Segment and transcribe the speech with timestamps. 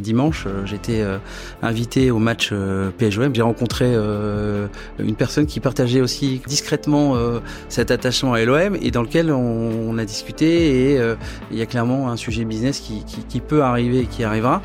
[0.00, 1.04] Dimanche, j'étais
[1.62, 2.52] invité au match
[2.98, 3.34] PSGOM.
[3.34, 7.16] J'ai rencontré une personne qui partageait aussi discrètement
[7.68, 11.14] cet attachement à l'OM et dans lequel on, a discuté et
[11.50, 14.62] il y a clairement un sujet business qui, qui peut arriver et qui arrivera.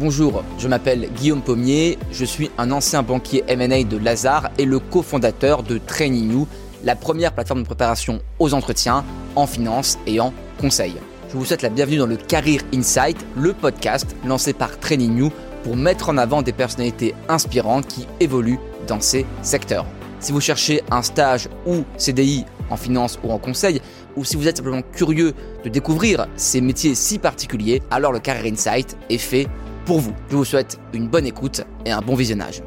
[0.00, 4.78] Bonjour, je m'appelle Guillaume Pommier, je suis un ancien banquier M&A de Lazare et le
[4.78, 6.48] cofondateur de Training You,
[6.82, 9.04] la première plateforme de préparation aux entretiens
[9.36, 10.32] en finance et en
[10.62, 15.32] Je vous souhaite la bienvenue dans le Career Insight, le podcast lancé par Training You
[15.62, 19.86] pour mettre en avant des personnalités inspirantes qui évoluent dans ces secteurs.
[20.18, 23.80] Si vous cherchez un stage ou CDI en finance ou en conseil,
[24.16, 25.32] ou si vous êtes simplement curieux
[25.64, 29.48] de découvrir ces métiers si particuliers, alors le Career Insight est fait
[29.86, 30.12] pour vous.
[30.28, 32.62] Je vous souhaite une bonne écoute et un bon visionnage.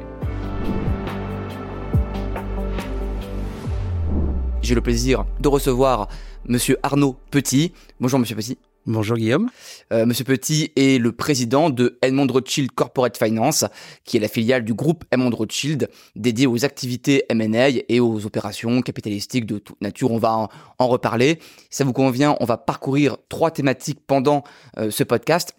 [4.62, 6.08] J'ai le plaisir de recevoir
[6.46, 7.72] Monsieur Arnaud Petit.
[8.00, 8.58] Bonjour Monsieur Petit.
[8.86, 9.48] Bonjour Guillaume.
[9.94, 13.64] Euh, Monsieur Petit est le président de Edmond Rothschild Corporate Finance,
[14.04, 18.82] qui est la filiale du groupe Edmond Rothschild dédiée aux activités M&A et aux opérations
[18.82, 20.10] capitalistiques de toute nature.
[20.10, 21.38] On va en, reparler.
[21.70, 24.44] Si ça vous convient, on va parcourir trois thématiques pendant
[24.76, 25.56] euh, ce podcast.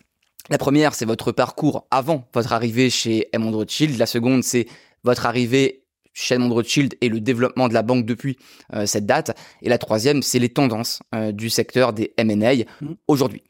[0.51, 3.97] La première, c'est votre parcours avant votre arrivée chez Edmond Rothschild.
[3.97, 4.67] La seconde, c'est
[5.03, 5.84] votre arrivée
[6.31, 8.37] Edmond Rothschild et le développement de la banque depuis
[8.73, 9.37] euh, cette date.
[9.61, 12.93] Et la troisième, c'est les tendances euh, du secteur des M&A mmh.
[13.07, 13.43] aujourd'hui.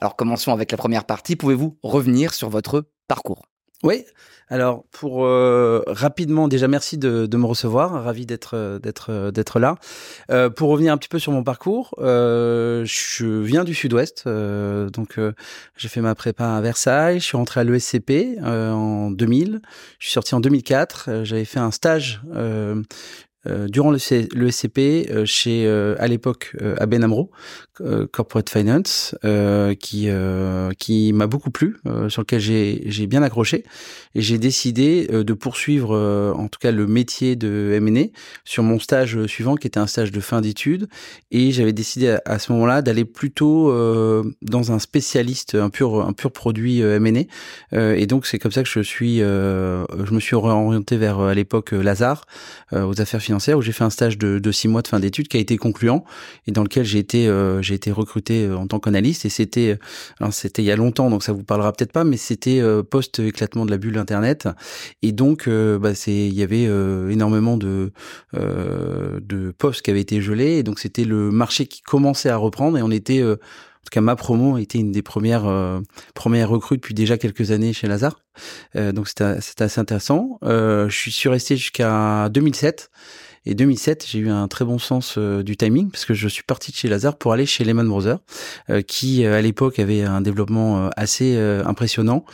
[0.00, 1.36] Alors commençons avec la première partie.
[1.36, 3.51] Pouvez-vous revenir sur votre parcours?
[3.82, 4.04] Oui.
[4.52, 9.58] Alors pour euh, rapidement déjà merci de, me recevoir, ravi d'être euh, d'être euh, d'être
[9.58, 9.76] là.
[10.30, 15.18] Euh, pour revenir un petit peu sur mon parcours, euh, je viens du Sud-Ouest, donc
[15.76, 19.62] j'ai fait ma prépa à Versailles, je suis rentré à l'ESCP en 2000,
[19.98, 22.20] je suis sorti en 2004, j'avais fait un stage
[23.46, 25.66] durant le, le SCP chez
[25.98, 27.30] à l'époque Aben Amro
[28.12, 29.14] Corporate Finance
[29.80, 30.08] qui
[30.78, 31.76] qui m'a beaucoup plu
[32.08, 33.64] sur lequel j'ai j'ai bien accroché.
[34.14, 35.96] Et j'ai décidé de poursuivre
[36.36, 38.08] en tout cas le métier de M&A
[38.44, 40.88] sur mon stage suivant qui était un stage de fin d'études.
[41.30, 43.72] Et j'avais décidé à, ce moment-là d'aller plutôt
[44.42, 47.22] dans un spécialiste un pur un pur produit M&A
[47.96, 51.72] et donc c'est comme ça que je suis je me suis orienté vers à l'époque
[51.72, 52.26] Lazare
[52.72, 55.38] aux affaires financières où j'ai fait un stage de, six mois de fin d'études qui
[55.38, 56.04] a été concluant
[56.46, 59.78] et dans lequel j'ai été euh, j'ai été recruté euh, en tant qu'analyste et c'était
[60.20, 62.82] alors c'était il y a longtemps donc ça vous parlera peut-être pas mais c'était euh,
[62.82, 64.48] post éclatement de la bulle internet
[65.00, 66.64] et donc bah, c'est il y avait
[67.12, 67.92] énormément de
[68.34, 72.76] de postes qui avaient été gelés et donc c'était le marché qui commençait à reprendre
[72.78, 75.50] et on était en tout cas, ma promo était une des premières
[76.14, 78.20] premières recrues depuis déjà quelques années chez Lazare.
[78.74, 80.38] donc c'était assez intéressant.
[80.42, 82.90] je suis resté jusqu'à 2007
[83.44, 86.44] et 2007, j'ai eu un très bon sens euh, du timing parce que je suis
[86.44, 88.20] parti de chez Lazare pour aller chez Lehman Brothers,
[88.70, 92.24] euh, qui euh, à l'époque avait un développement assez impressionnant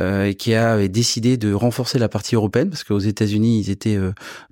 [0.00, 3.98] et qui avait décidé de renforcer la partie européenne parce qu'aux États-Unis, ils étaient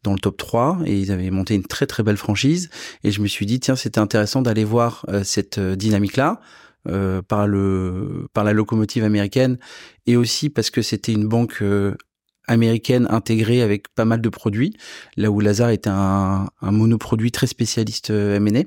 [0.03, 2.71] dans le top 3 et ils avaient monté une très très belle franchise.
[3.03, 6.41] Et je me suis dit, tiens, c'était intéressant d'aller voir cette dynamique-là.
[7.29, 9.59] par le par la locomotive américaine
[10.07, 11.63] et aussi parce que c'était une banque
[12.47, 14.77] américaine intégrée avec pas mal de produits,
[15.17, 18.63] là où Lazare était un, un monoproduit très spécialiste euh, M&A.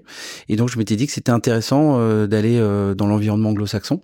[0.49, 4.01] Et donc je m'étais dit que c'était intéressant euh, d'aller euh, dans l'environnement anglo-saxon.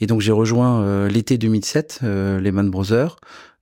[0.00, 3.16] Et donc j'ai rejoint l'été 2007 Lehman Brothers.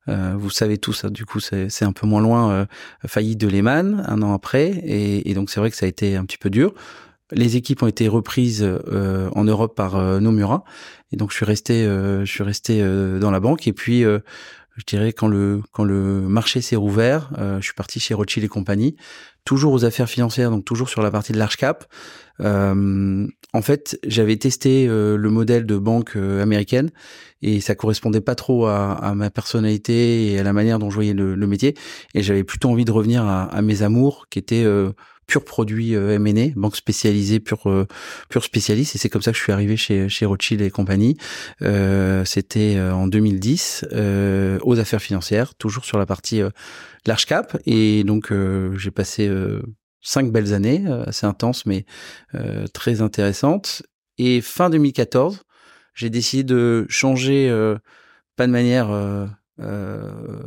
[0.07, 2.67] vous savez tout ça, du coup c'est un peu moins loin,
[3.07, 6.17] faillite de Lehman un an après, et, et donc c'est vrai que ça a été
[6.17, 6.75] un petit peu dur.
[7.33, 8.67] Les équipes ont été reprises
[9.35, 10.65] en Europe par Nomura,
[11.13, 12.83] et donc je suis resté, je suis resté
[13.21, 13.67] dans la banque.
[13.67, 14.05] Et puis
[14.77, 18.45] je dirais quand le quand le marché s'est rouvert, euh, je suis parti chez Rothschild
[18.45, 18.97] et compagnie,
[19.45, 21.87] toujours aux affaires financières, donc toujours sur la partie de large cap.
[22.41, 26.91] Euh, en fait, j'avais testé euh, le modèle de banque euh, américaine
[27.43, 30.95] et ça correspondait pas trop à, à, ma personnalité et à la manière dont je
[30.97, 31.77] voyais le, le métier.
[32.15, 34.65] Et j'avais plutôt envie de revenir à, à mes amours, qui étaient
[35.27, 37.87] pur produit euh, M&A, banque spécialisée, pur euh,
[38.29, 38.95] pur spécialiste.
[38.95, 41.17] Et c'est comme ça que je suis arrivé chez chez Rothschild et compagnie.
[41.63, 46.43] Euh, C'était euh, en 2010 euh, aux affaires financières, toujours sur la partie
[47.07, 47.57] large cap.
[47.67, 48.33] Et donc
[48.77, 49.31] j'ai passé
[50.01, 51.85] cinq belles années, assez intenses mais
[52.73, 53.83] très intéressantes.
[54.19, 55.43] Et fin 2014,
[55.95, 57.51] j'ai décidé de changer,
[58.37, 59.27] pas de manière euh,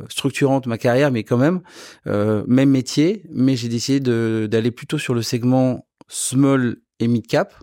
[0.09, 1.61] structurante ma carrière, mais quand même
[2.07, 3.23] euh, même métier.
[3.31, 7.53] Mais j'ai décidé d'aller plutôt sur le segment small et mid cap,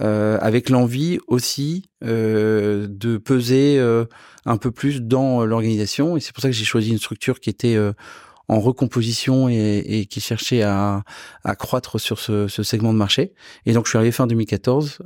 [0.00, 4.04] euh, avec l'envie aussi euh, de peser euh,
[4.46, 6.16] un peu plus dans l'organisation.
[6.16, 7.76] Et c'est pour ça que j'ai choisi une structure qui était
[8.48, 11.02] en recomposition et, qui cherchait à,
[11.44, 13.34] à croître sur ce, ce, segment de marché.
[13.66, 14.98] Et donc je suis arrivé fin 2014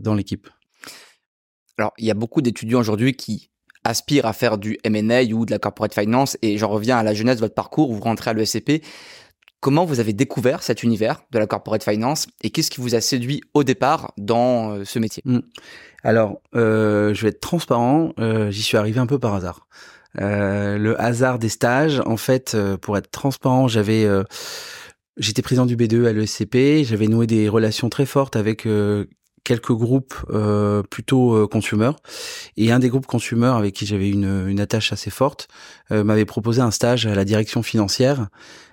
[0.00, 0.48] dans l'équipe.
[1.78, 3.50] Alors il y a beaucoup d'étudiants aujourd'hui qui
[3.84, 7.14] aspirent à faire du M&A ou de la corporate finance et j'en reviens à la
[7.14, 8.82] jeunesse de votre parcours, vous rentrez à l'ESCP.
[9.60, 13.00] Comment vous avez découvert cet univers de la corporate finance et qu'est-ce qui vous a
[13.00, 15.22] séduit au départ dans euh, ce métier?
[15.24, 15.38] Mmh.
[16.02, 19.68] Alors, euh, je vais être transparent, euh, j'y suis arrivé un peu par hasard.
[20.16, 24.04] le hasard des stages, en fait, pour être transparent, j'avais
[25.16, 28.66] j'étais président du B2 à l'ESCP, j'avais noué des relations très fortes avec
[29.44, 31.90] quelques groupes euh, plutôt euh, consumer
[32.56, 35.48] et un des groupes consumer avec qui j'avais une, une attache assez forte
[35.90, 38.28] euh, m'avait proposé un stage à la direction financière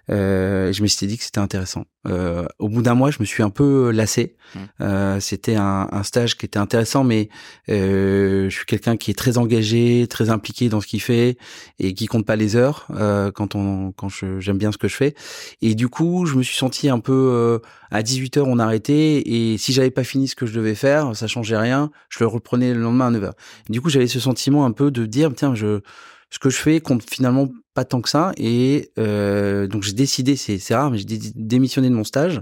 [0.09, 1.85] euh, je me suis dit que c'était intéressant.
[2.07, 4.35] Euh, au bout d'un mois, je me suis un peu lassé.
[4.55, 4.59] Mmh.
[4.81, 7.29] Euh, c'était un, un, stage qui était intéressant, mais
[7.69, 11.37] euh, je suis quelqu'un qui est très engagé, très impliqué dans ce qu'il fait
[11.77, 14.09] et qui compte pas les heures euh, quand on quand
[14.39, 15.13] j'aime bien ce que je fais.
[15.61, 17.59] Et du coup, je me suis senti un peu euh,
[17.91, 21.15] à 18 h on arrêtait et si j'avais pas fini ce que je devais faire,
[21.15, 21.91] ça changeait rien.
[22.09, 23.31] Je le reprenais le lendemain à 9 h
[23.69, 25.81] Du coup, j'avais ce sentiment un peu de dire tiens, je
[26.29, 28.31] ce que je fais compte finalement pas tant que ça.
[28.37, 31.05] Et euh, donc j'ai décidé c'est rare mais j'ai
[31.35, 32.41] démissionné de mon stage.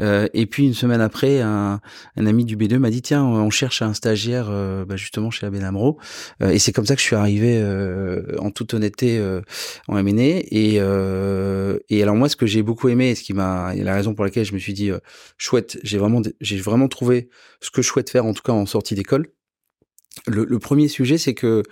[0.00, 1.80] Euh, et puis une semaine après un,
[2.16, 5.46] un ami du B2 m'a dit tiens on cherche un stagiaire euh, bah, justement chez
[5.46, 5.98] ABN Amro.
[6.42, 9.20] Euh, et c'est comme ça que je suis arrivé euh, en toute honnêteté
[9.88, 10.78] en M&A et
[11.90, 14.44] et alors moi ce que j'ai beaucoup aimé ce qui m'a la raison pour laquelle
[14.44, 14.90] je me suis dit
[15.36, 17.28] chouette j'ai vraiment j'ai vraiment trouvé
[17.60, 19.26] ce que je souhaite faire en tout cas en sortie d'école
[20.26, 21.62] le, premier sujet, c'est que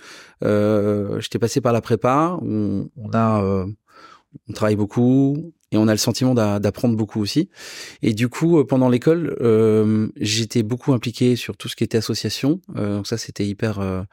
[0.43, 2.37] euh, j'étais passé par la prépa.
[2.41, 3.65] On, on euh,
[4.49, 7.49] on travaille beaucoup, et on a le sentiment d'apprendre beaucoup aussi.
[8.01, 11.97] Et du coup, euh, pendant l'école, euh, j'étais beaucoup impliqué sur tout ce qui était
[11.97, 12.61] association.
[12.77, 14.05] Euh, donc ça, c'était hyper,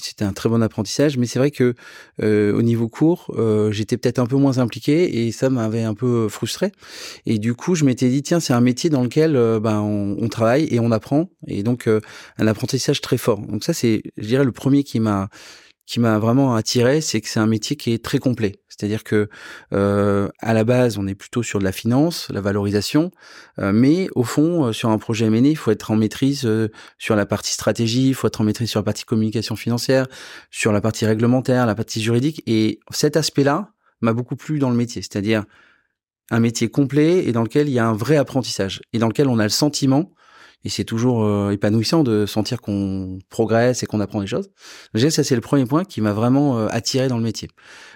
[0.00, 1.18] c'était un très bon apprentissage.
[1.18, 1.74] Mais c'est vrai que
[2.20, 3.34] au niveau cours,
[3.70, 6.72] j'étais peut-être un peu moins impliqué et ça m'avait un peu frustré.
[7.26, 10.28] Et du coup, je m'étais dit tiens, c'est un métier dans lequel ben on, on,
[10.28, 11.30] travaille et on apprend.
[11.48, 11.88] Et donc
[12.38, 13.40] un apprentissage très fort.
[13.40, 15.28] Donc ça, c'est, je dirais, le premier qui m'a
[15.86, 18.56] qui m'a vraiment attiré, c'est que c'est un métier qui est très complet.
[18.76, 19.28] C'est-à-dire que
[19.72, 23.10] euh, à la base, on est plutôt sur de la finance, la valorisation,
[23.58, 26.68] euh, mais au fond, euh, sur un projet M&A, il faut être en maîtrise euh,
[26.98, 30.06] sur la partie stratégie, il faut être en maîtrise sur la partie communication financière,
[30.50, 32.42] sur la partie réglementaire, la partie juridique.
[32.46, 35.44] Et cet aspect-là m'a beaucoup plu dans le métier, c'est-à-dire
[36.30, 39.28] un métier complet et dans lequel il y a un vrai apprentissage et dans lequel
[39.28, 40.12] on a le sentiment
[40.66, 44.50] et c'est toujours euh, épanouissant de sentir qu'on progresse et qu'on apprend des choses.
[44.94, 47.48] Déjà, ça c'est le premier point qui m'a vraiment euh, attiré dans le métier.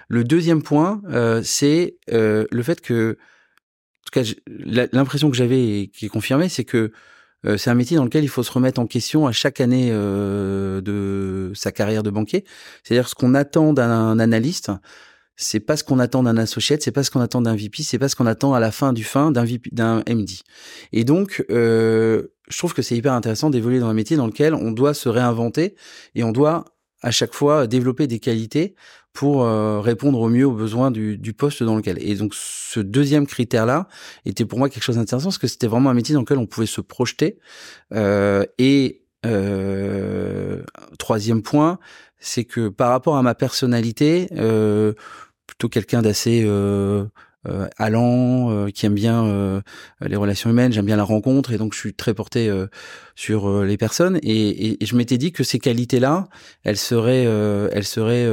[0.07, 5.87] Le deuxième point, euh, c'est le fait que, en tout cas, l'impression que j'avais et
[5.89, 6.93] qui est confirmée, c'est que
[7.57, 11.51] c'est un métier dans lequel il faut se remettre en question à chaque année de
[11.55, 12.45] sa carrière de banquier.
[12.83, 14.69] C'est-à-dire ce qu'on attend d'un analyste,
[15.41, 17.99] c'est pas ce qu'on attend d'un associate, c'est pas ce qu'on attend d'un VP, c'est
[17.99, 20.29] pas ce qu'on attend à la fin du fin d'un d'un MD.
[20.91, 24.53] Et donc, euh, je trouve que c'est hyper intéressant d'évoluer dans un métier dans lequel
[24.53, 25.75] on doit se réinventer
[26.15, 26.65] et on doit
[27.01, 28.75] à chaque fois développer des qualités
[29.13, 31.97] pour euh, répondre au mieux aux besoins du, poste dans lequel.
[32.01, 33.87] Et donc ce deuxième critère-là
[34.25, 36.45] était pour moi quelque chose d'intéressant parce que c'était vraiment un métier dans lequel on
[36.45, 37.39] pouvait se projeter.
[37.93, 40.63] Euh, et euh,
[40.97, 41.79] troisième point,
[42.19, 44.93] c'est que par rapport à ma personnalité, euh,
[45.47, 46.45] plutôt quelqu'un d'assez
[47.47, 49.61] euh, euh, allant, euh, qui aime bien euh,
[50.01, 52.67] les relations humaines, j'aime bien la rencontre et donc je suis très porté euh,
[53.15, 54.19] sur les personnes.
[54.23, 56.27] Et, et, je m'étais dit que ces qualités-là,
[56.63, 58.27] elles seraient, elles seraient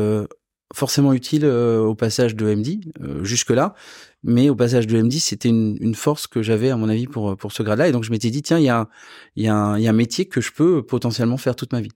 [0.75, 2.81] forcément utiles au passage de MD
[3.23, 3.75] jusque là,
[4.23, 7.37] mais au passage de MD c'était une, une, force que j'avais à mon avis pour
[7.37, 7.89] pour ce grade-là.
[7.89, 8.89] Et donc je m'étais dit tiens il y a
[9.37, 11.73] il y a un, il y a un métier que je peux potentiellement faire toute
[11.73, 11.93] ma vie,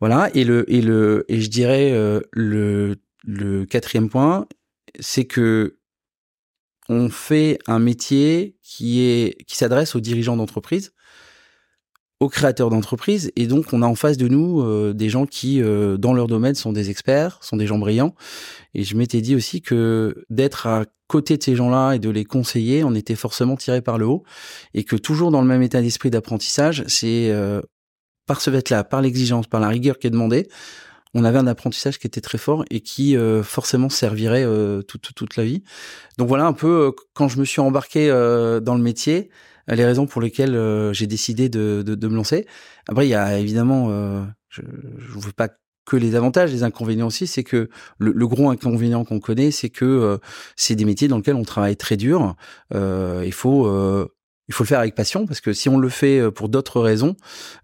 [0.00, 0.30] voilà.
[0.34, 1.92] Et le et le et je dirais
[2.32, 4.46] le le quatrième point
[4.98, 5.79] c'est que
[6.90, 10.92] on fait un métier qui est qui s'adresse aux dirigeants d'entreprise,
[12.18, 15.62] aux créateurs d'entreprise, et donc on a en face de nous euh, des gens qui,
[15.62, 18.14] euh, dans leur domaine, sont des experts, sont des gens brillants.
[18.74, 22.24] Et je m'étais dit aussi que d'être à côté de ces gens-là et de les
[22.24, 24.24] conseiller, on était forcément tiré par le haut,
[24.74, 27.62] et que toujours dans le même état d'esprit d'apprentissage, c'est euh,
[28.26, 30.48] par ce fait-là, par l'exigence, par la rigueur qui est demandée,
[31.14, 35.14] on avait un apprentissage qui était très fort et qui euh, forcément servirait euh, toute,
[35.14, 35.62] toute la vie.
[36.18, 39.30] Donc voilà un peu euh, quand je me suis embarqué dans le métier,
[39.68, 40.58] les raisons pour lesquelles
[40.92, 42.46] j'ai décidé de, de, de, me lancer.
[42.88, 43.88] Après, il y a évidemment,
[44.48, 45.48] je ne veux pas
[45.84, 49.70] que les avantages, les inconvénients aussi, c'est que le, le, gros inconvénient qu'on connaît, c'est
[49.70, 50.18] que
[50.56, 52.34] c'est des métiers dans lesquels on travaille très dur.
[52.72, 53.66] il faut
[54.50, 56.80] il faut le faire avec passion parce que si on le fait euh, pour d'autres
[56.80, 57.14] raisons,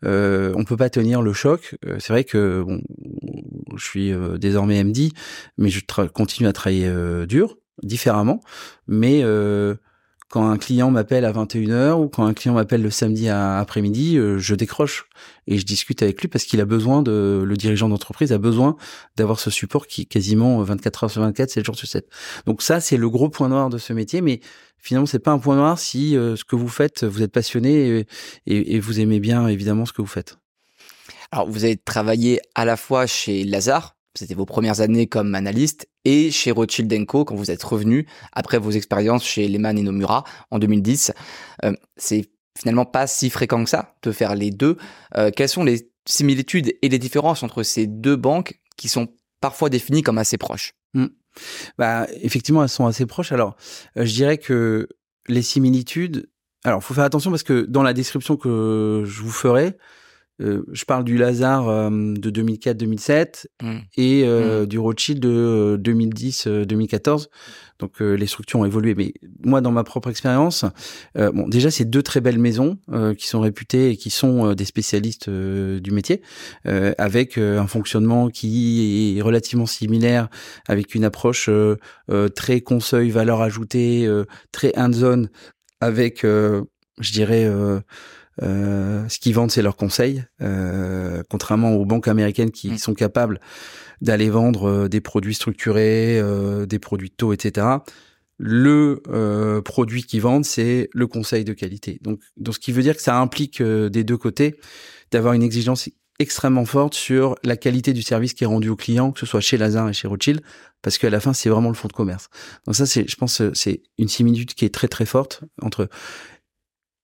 [0.04, 1.76] euh, on peut pas tenir le choc.
[1.84, 2.80] Euh, c'est vrai que bon,
[3.76, 5.10] je suis euh, désormais MD,
[5.58, 5.80] mais je
[6.14, 6.88] continue à travailler
[7.26, 8.40] dur différemment,
[8.86, 9.22] mais
[10.28, 14.38] quand un client m'appelle à 21h ou quand un client m'appelle le samedi après-midi, euh,
[14.38, 15.08] je décroche
[15.46, 18.76] et je discute avec lui parce qu'il a besoin de, le dirigeant d'entreprise a besoin
[19.16, 22.08] d'avoir ce support qui est quasiment 24 heures sur 24, 7 jours sur 7.
[22.44, 24.40] Donc ça, c'est le gros point noir de ce métier, mais
[24.78, 28.04] finalement, c'est pas un point noir si euh, ce que vous faites, vous êtes passionné
[28.46, 30.38] et, et, vous aimez bien évidemment ce que vous faites.
[31.30, 35.88] Alors, vous avez travaillé à la fois chez Lazare, c'était vos premières années comme analyste,
[36.06, 40.22] et chez Rothschild Co quand vous êtes revenu après vos expériences chez Lehman et Nomura
[40.52, 41.12] en 2010.
[41.64, 44.76] Euh, c'est finalement pas si fréquent que ça de faire les deux.
[45.16, 49.08] Euh, quelles sont les similitudes et les différences entre ces deux banques qui sont
[49.40, 50.74] parfois définies comme assez proches?
[50.94, 51.06] Mmh.
[51.76, 53.32] Bah, effectivement, elles sont assez proches.
[53.32, 53.56] Alors,
[53.98, 54.88] euh, je dirais que
[55.26, 56.30] les similitudes.
[56.62, 59.76] Alors, faut faire attention parce que dans la description que je vous ferai,
[60.42, 63.76] euh, je parle du Lazare euh, de 2004-2007 mmh.
[63.96, 64.66] et euh, mmh.
[64.66, 67.28] du Rothschild de 2010-2014.
[67.78, 68.94] Donc les structures ont évolué.
[68.94, 69.12] Mais
[69.44, 70.64] moi, dans ma propre expérience,
[71.14, 72.78] bon, déjà c'est deux très belles maisons
[73.18, 76.22] qui sont réputées et qui sont des spécialistes du métier,
[76.64, 80.30] avec un fonctionnement qui est relativement similaire,
[80.68, 81.50] avec une approche
[82.34, 84.10] très conseil, valeur ajoutée,
[84.52, 85.26] très hands-on,
[85.82, 86.24] avec,
[87.00, 87.80] je dirais euh,
[88.40, 93.40] ce qu'ils vendent, c'est leurs conseils, euh, contrairement aux banques américaines qui sont capables
[94.00, 97.66] d'aller vendre euh, des produits structurés, euh, des produits de taux, etc.
[98.38, 101.98] Le euh, produit qu'ils vendent, c'est le conseil de qualité.
[102.02, 104.56] Donc, donc, ce qui veut dire que ça implique des deux côtés
[105.10, 105.88] d'avoir une exigence
[106.18, 109.40] extrêmement forte sur la qualité du service qui est rendu au client, que ce soit
[109.40, 110.40] chez Lazare et chez Rothschild,
[110.82, 112.28] parce qu'à la fin, c'est vraiment le fonds de commerce.
[112.66, 115.88] Donc ça, c'est, je pense, c'est une similitude qui est très très forte entre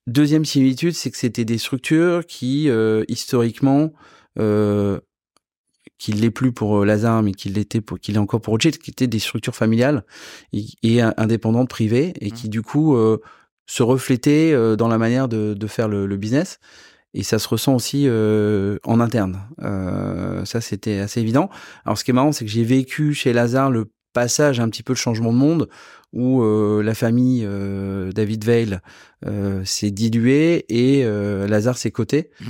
[0.06, 3.92] Deuxième similitude, c'est que c'était des structures qui, euh, historiquement,
[4.38, 4.98] euh,
[6.02, 8.78] qui l'est plus pour euh, Lazare, mais qui l'était pour, qu'il est encore pour Rothschild,
[8.78, 10.04] qui étaient des structures familiales
[10.52, 12.32] et, indépendantes, privées, et mmh.
[12.32, 13.18] qui du coup euh,
[13.66, 16.58] se reflétaient euh, dans la manière de, de faire le, le, business.
[17.14, 19.46] Et ça se ressent aussi en interne.
[20.46, 21.50] ça, c'était assez évident.
[21.84, 24.82] Alors, ce qui est marrant, c'est que j'ai vécu chez Lazare le passage, un petit
[24.82, 25.68] peu le changement de monde,
[26.12, 28.78] où euh, la famille euh, David Veil
[29.26, 31.04] euh, s'est diluée et
[31.48, 32.30] Lazare s'est coté.
[32.40, 32.44] Mmh.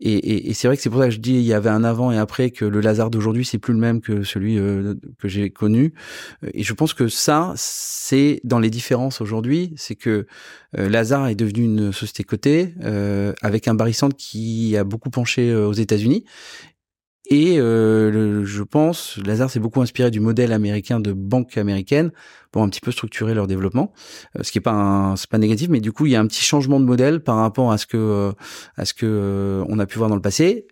[0.00, 1.70] Et, et, et c'est vrai que c'est pour ça que je dis il y avait
[1.70, 5.26] un avant et après que le Lazare d'aujourd'hui c'est plus le même que celui que
[5.26, 5.92] j'ai connu.
[6.54, 10.28] Et je pense que ça c'est dans les différences aujourd'hui, c'est que
[10.72, 12.74] Lazare est devenu une société cotée
[13.42, 16.24] avec un barissante qui a beaucoup penché aux États-Unis
[17.26, 22.10] et euh, je pense, Lazare s'est beaucoup inspiré du modèle américain de banque américaine
[22.52, 23.92] pour un petit peu structurer leur développement,
[24.36, 26.26] euh, ce qui est pas c'est pas négatif, mais du coup il y a un
[26.26, 28.32] petit changement de modèle par rapport à ce que euh,
[28.76, 30.66] à ce que on a pu voir dans le passé.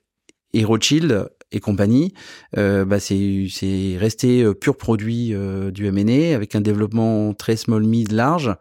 [0.55, 2.15] Et Rothschild et compagnie,
[2.55, 5.35] bah c'est c'est resté pur produit
[5.71, 8.55] du M&A avec un développement très small mid large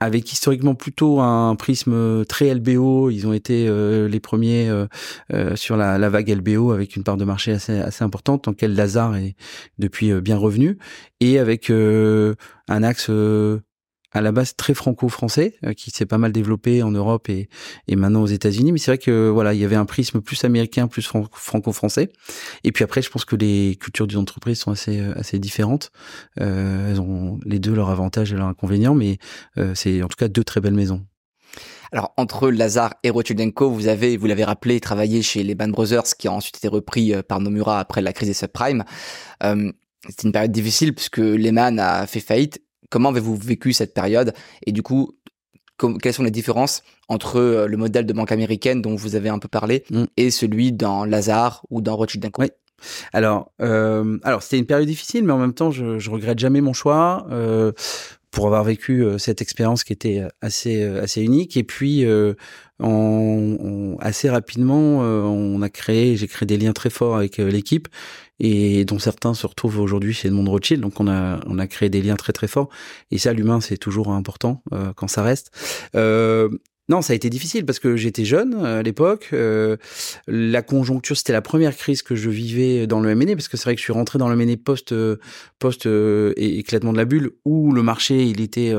[0.00, 3.10] avec historiquement plutôt un prisme très LBO.
[3.10, 4.86] Ils ont été euh, les premiers euh,
[5.32, 8.52] euh, sur la, la, vague LBO avec une part de marché assez, assez importante, dans
[8.52, 9.34] lequel Lazare est
[9.78, 10.78] depuis bien revenu,
[11.20, 13.10] et avec un axe
[14.12, 17.48] à la base très franco-français, euh, qui s'est pas mal développé en Europe et,
[17.88, 18.72] et maintenant aux États-Unis.
[18.72, 22.10] Mais c'est vrai que voilà, il y avait un prisme plus américain, plus franco-français.
[22.64, 25.90] Et puis après, je pense que les cultures d'une entreprise sont assez euh, assez différentes.
[26.40, 29.18] Euh, elles ont les deux leurs avantages et leurs inconvénients, mais
[29.58, 31.04] euh, c'est en tout cas deux très belles maisons.
[31.90, 35.68] Alors entre Lazare et Rothschild Co, vous avez, vous l'avez rappelé, travaillé chez les Band
[35.68, 38.84] Brothers, qui a ensuite été repris par Nomura après la crise des subprimes.
[39.42, 39.72] Euh,
[40.08, 44.32] c'était une période difficile puisque Lehman a fait faillite Comment avez-vous vécu cette période
[44.66, 45.18] Et du coup,
[46.02, 49.38] quelles sont les différences entre euh, le modèle de banque américaine dont vous avez un
[49.38, 50.04] peu parlé mm.
[50.16, 52.42] et celui dans Lazare ou dans Rothschild Co?
[52.42, 52.50] Oui.
[53.12, 56.60] Alors, euh, alors c'était une période difficile, mais en même temps, je, je regrette jamais
[56.60, 57.72] mon choix euh,
[58.30, 61.56] pour avoir vécu euh, cette expérience qui était assez assez unique.
[61.56, 62.04] Et puis,
[62.80, 67.88] on, assez rapidement, on a créé, j'ai créé des liens très forts avec l'équipe
[68.40, 70.80] et dont certains se retrouvent aujourd'hui chez Edmond Rothschild.
[70.80, 72.68] Donc on a on a créé des liens très très forts.
[73.10, 75.50] Et ça, l'humain, c'est toujours important euh, quand ça reste.
[75.94, 76.48] Euh,
[76.88, 79.28] non, ça a été difficile parce que j'étais jeune euh, à l'époque.
[79.32, 79.76] Euh,
[80.26, 83.64] la conjoncture, c'était la première crise que je vivais dans le M&A parce que c'est
[83.64, 84.94] vrai que je suis rentré dans le M&A post
[85.58, 85.88] post
[86.36, 88.74] éclatement de la bulle où le marché il était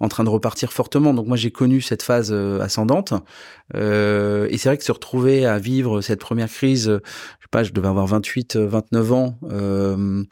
[0.00, 1.14] en train de repartir fortement.
[1.14, 3.14] Donc moi j'ai connu cette phase ascendante
[3.74, 7.00] et c'est vrai que se retrouver à vivre cette première crise
[7.48, 9.38] pas, je devais avoir 28, 29 ans.
[9.50, 10.24] Euh,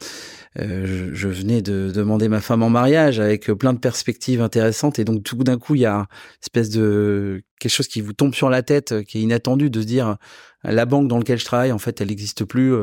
[0.59, 5.03] euh, je, venais de demander ma femme en mariage avec plein de perspectives intéressantes et
[5.03, 6.05] donc tout d'un coup il y a une
[6.41, 9.81] espèce de de quelque chose qui vous tombe sur la tête, qui est inattendu, de
[9.81, 10.17] se dire
[10.63, 12.73] la banque dans laquelle je travaille, en fait, elle n'existe plus,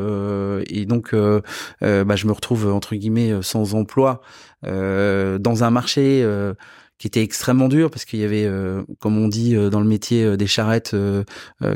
[0.67, 4.21] et donc bah, je me retrouve entre guillemets sans emploi
[4.63, 6.25] dans un marché
[7.03, 9.89] qui était extrêmement dur parce qu'il y avait, euh, comme on dit euh, dans le
[9.89, 10.95] métier, euh, des charrettes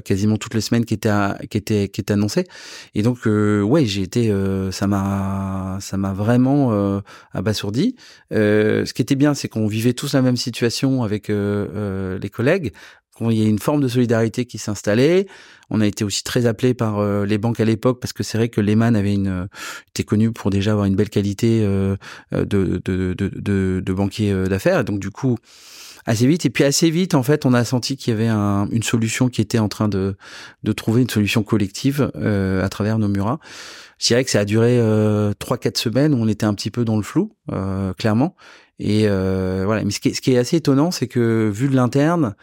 [0.04, 1.11] quasiment toutes les semaines qui étaient
[1.50, 2.45] qui étaient qui étaient annoncées.
[2.95, 4.33] Et donc ouais, j'ai été,
[4.71, 7.02] ça m'a ça m'a vraiment
[7.33, 7.97] abasourdi.
[8.30, 12.73] ce qui était bien, c'est qu'on vivait tous la même situation avec les collègues.
[13.21, 15.26] Il y a une forme de solidarité qui s'installait.
[15.70, 18.38] On a été aussi très appelé par euh, les banques à l'époque parce que c'est
[18.38, 19.46] vrai que Lehman avait une euh,
[19.88, 21.96] était connu pour déjà avoir une belle qualité euh,
[22.32, 22.44] de,
[22.85, 24.85] de, de, de, de banquier d'affaires.
[24.85, 25.37] Donc du coup,
[26.06, 26.46] assez vite.
[26.46, 29.28] Et puis assez vite, en fait, on a senti qu'il y avait un, une solution
[29.28, 30.16] qui était en train de,
[30.62, 33.40] de trouver une solution collective euh, à travers nos Nomura.
[33.99, 34.78] Je dirais que ça a duré
[35.38, 38.37] trois, quatre semaines où on était un petit peu dans le flou, euh, clairement.
[38.78, 39.82] Et voilà.
[39.85, 42.35] Mais ce qui, est, ce qui est assez étonnant, c'est que vu de l'interne,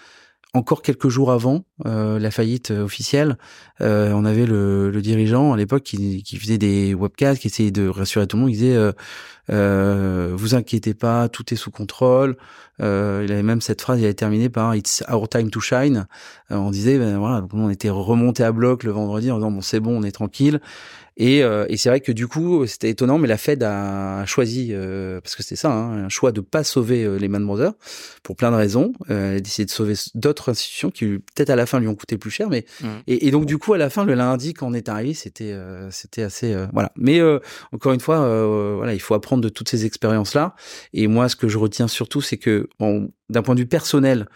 [0.53, 3.37] encore quelques jours avant euh, la faillite euh, officielle,
[3.81, 7.87] euh, on avait le, dirigeant à l'époque qui, qui, faisait des webcasts, qui essayait de
[7.87, 8.51] rassurer tout le monde.
[8.51, 8.77] Il disait
[9.49, 12.37] "Vous inquiétez pas, tout est sous contrôle."
[12.79, 12.85] il
[13.31, 16.07] avait même cette phrase, il avait terminé par "It's our time to shine."
[16.49, 19.61] on disait, ben voilà, donc on était remonté à bloc le vendredi en disant "Bon,
[19.61, 20.59] c'est bon, on est tranquille."
[21.15, 24.69] Et, euh, et c'est vrai que du coup, c'était étonnant, mais la Fed a choisi,
[24.71, 27.73] euh, parce que c'était ça, hein, un choix de pas sauver euh, les Man Brothers
[28.23, 28.93] pour plein de raisons.
[29.09, 32.17] elle a décidé de sauver d'autres institutions qui peut-être à la fin lui ont coûté
[32.17, 32.87] plus cher, mais mmh.
[33.07, 35.55] et, et, donc du coup à la fin le lundi quand on est arrivé, c'était
[35.91, 36.91] c'était assez voilà.
[36.95, 37.21] Mais
[37.71, 38.19] encore une fois,
[38.75, 40.55] voilà, il faut apprendre de toutes ces expériences là.
[40.93, 42.69] Et moi, ce que je retiens surtout, c'est que
[43.29, 44.27] d'un point de vue personnel,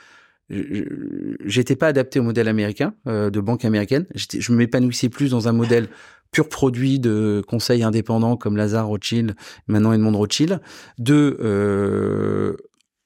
[0.50, 4.06] j'étais pas adapté au modèle américain de banque américaine.
[4.16, 5.90] Je m'épanouissais plus dans un modèle
[6.32, 9.36] pur produit de conseils indépendants comme Lazare Rothschild,
[9.68, 10.62] maintenant Edmond Rothschild.
[10.98, 12.58] Deux, euh,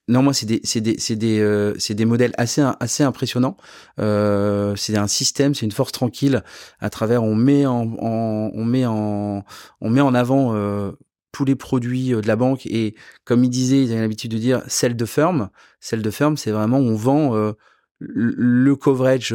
[0.08, 3.56] non, moi, c'est des, c'est des, c'est des, euh, c'est des modèles assez, assez impressionnants.
[4.00, 6.44] Euh, c'est un système, c'est une force tranquille.
[6.80, 9.46] À travers, on met en, on met en,
[9.80, 10.92] on met en avant euh,
[11.32, 14.38] tous les produits euh, de la banque et, comme il disait, il avait l'habitude de
[14.38, 15.50] dire, celle de firme.
[15.80, 17.54] Celle de firme, c'est vraiment on vend euh,
[18.00, 19.34] le coverage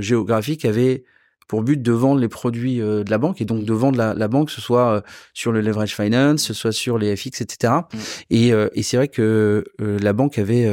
[0.00, 1.04] géographique avait
[1.48, 4.14] pour but de vendre les produits euh, de la banque et donc de vendre la,
[4.14, 5.00] la banque, ce soit euh,
[5.32, 7.72] sur le leverage finance, ce soit sur les FX, etc.
[8.30, 8.54] Et, mm.
[8.54, 10.66] euh, et c'est vrai que la banque avait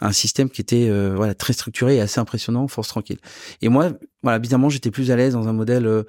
[0.00, 3.18] un système qui était voilà très structuré et assez impressionnant, force tranquille.
[3.62, 6.04] Et moi, voilà, bizarrement, j'étais plus à l'aise dans un modèle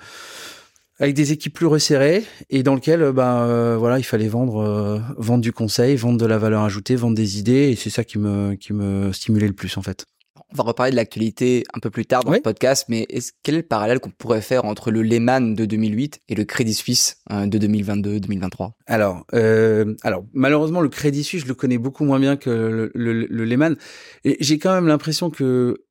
[1.00, 5.52] avec des équipes plus resserrées et dans lequel ben voilà il fallait vendre vendre du
[5.52, 8.74] conseil vendre de la valeur ajoutée vendre des idées et c'est ça qui me qui
[8.74, 10.06] me stimulait le plus en fait
[10.52, 13.56] on va reparler de l'actualité un peu plus tard dans le podcast, mais est-ce, quel
[13.56, 17.18] est le parallèle qu'on pourrait faire entre le Lehman de 2008 et le Crédit Suisse
[17.30, 22.20] hein, de 2022-2023 Alors, euh, alors malheureusement, le Crédit Suisse, je le connais beaucoup moins
[22.20, 23.76] bien que le, le, le Lehman.
[24.24, 25.84] Et j'ai quand même l'impression que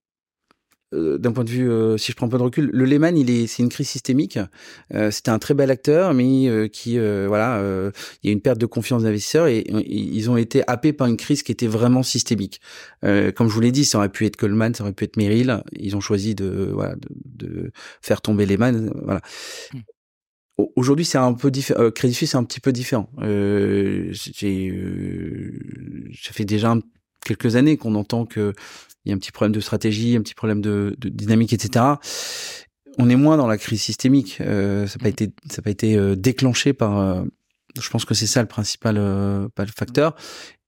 [0.95, 3.19] euh, d'un point de vue, euh, si je prends un peu de recul, le Lehman,
[3.19, 4.39] il est, c'est une crise systémique.
[4.95, 7.61] Euh, c'était un très bel acteur, mais qui, voilà,
[8.23, 11.07] il y a une perte de confiance des investisseurs et, ils ont été happés par
[11.09, 12.61] une crise qui était vraiment systémique.
[13.03, 15.63] comme je vous l'ai dit, ça aurait pu être Goldman, ça aurait pu être Merrill.
[15.73, 16.95] Ils ont choisi de, voilà,
[17.25, 18.91] de, faire tomber Lehman.
[19.05, 19.21] Voilà.
[19.73, 19.81] Hmm.
[20.75, 21.91] Aujourd'hui, c'est un peu différent.
[21.91, 23.11] Crédit Suisse, c'est un petit peu différent.
[23.21, 24.73] j'ai,
[26.23, 26.75] ça fait déjà
[27.27, 28.55] quelques années qu'on entend que
[29.07, 31.85] il y a un petit problème de stratégie, un petit problème de, de dynamique, etc.
[32.99, 34.39] On est moins dans la crise systémique.
[34.41, 36.99] Euh, ça n'a pas été, ça pas été euh, déclenché par.
[36.99, 37.23] Euh,
[37.81, 40.17] je pense que c'est ça le principal euh, facteur.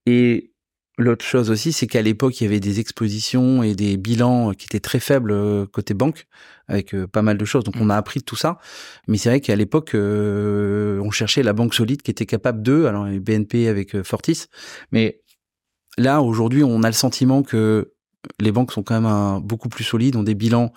[0.07, 0.53] Et
[0.99, 4.67] l'autre chose aussi, c'est qu'à l'époque, il y avait des expositions et des bilans qui
[4.67, 6.27] étaient très faibles côté banque,
[6.69, 7.65] avec pas mal de choses.
[7.65, 8.59] Donc, on a appris de tout ça.
[9.09, 12.85] Mais c'est vrai qu'à l'époque, on cherchait la banque solide qui était capable de.
[12.85, 14.47] Alors, BNP avec Fortis,
[14.93, 15.23] mais
[15.97, 17.93] là aujourd'hui, on a le sentiment que
[18.41, 20.73] les banques sont quand même beaucoup plus solides, ont des bilans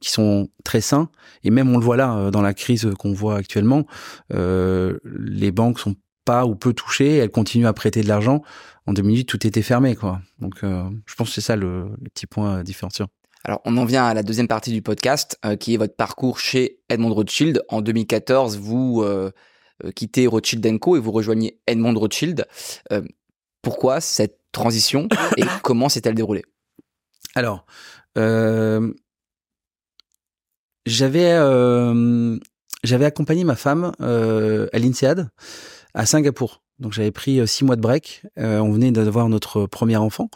[0.00, 1.08] qui sont très sains.
[1.44, 3.86] Et même on le voit là euh, dans la crise qu'on voit actuellement,
[4.32, 8.42] euh, les banques sont pas ou peu touchées, elles continuent à prêter de l'argent.
[8.86, 10.20] En 2008, tout était fermé, quoi.
[10.38, 13.06] Donc, euh, je pense que c'est ça le, petit point différenciant.
[13.44, 16.80] Alors, on en vient à la deuxième partie du podcast, qui est votre parcours chez
[16.90, 17.62] Edmond Rothschild.
[17.70, 19.02] En 2014, vous
[19.94, 22.44] quittez Rothschild Co et vous rejoignez Edmond Rothschild.
[23.62, 26.44] pourquoi cette transition et comment s'est-elle déroulée?
[27.34, 27.64] Alors,
[28.18, 28.92] euh,
[30.86, 32.38] j'avais euh,
[32.82, 35.28] j'avais accompagné ma femme euh, à l'INSEAD
[35.94, 36.62] à Singapour.
[36.78, 38.22] Donc j'avais pris six mois de break.
[38.38, 40.30] on venait d'avoir notre premier enfant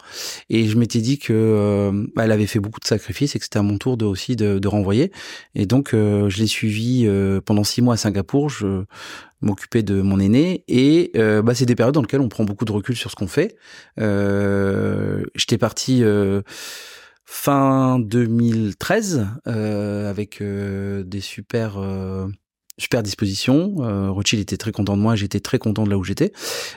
[0.47, 3.63] et je m'étais dit que elle avait fait beaucoup de sacrifices et que c'était à
[3.63, 5.11] mon tour aussi de, de renvoyer.
[5.55, 7.09] Et donc je l'ai suivi
[7.45, 8.51] pendant six mois à Singapour.
[9.45, 10.63] M'occuper de mon aîné.
[10.67, 13.15] Et euh, bah, c'est des périodes dans lesquelles on prend beaucoup de recul sur ce
[13.15, 13.55] qu'on fait.
[13.99, 16.41] Euh, J'étais parti euh,
[17.25, 21.79] fin 2013 euh, avec des super
[22.77, 23.75] super disposition.
[23.79, 26.31] Euh, Rothschild était très content de moi, j'étais très content de là où j'étais.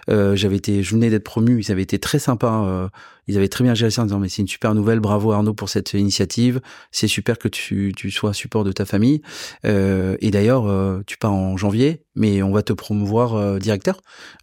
[0.09, 2.67] Euh, j'avais été, je venais d'être promu, ils avaient été très sympas.
[2.67, 2.89] Euh,
[3.29, 5.53] ils avaient très bien géré ça en disant mais c'est une super nouvelle, bravo Arnaud
[5.53, 6.61] pour cette initiative.
[6.91, 9.21] C'est super que tu, tu sois support de ta famille.
[9.67, 14.01] Euh, et d'ailleurs, euh, tu pars en janvier, mais on va te promouvoir euh, directeur,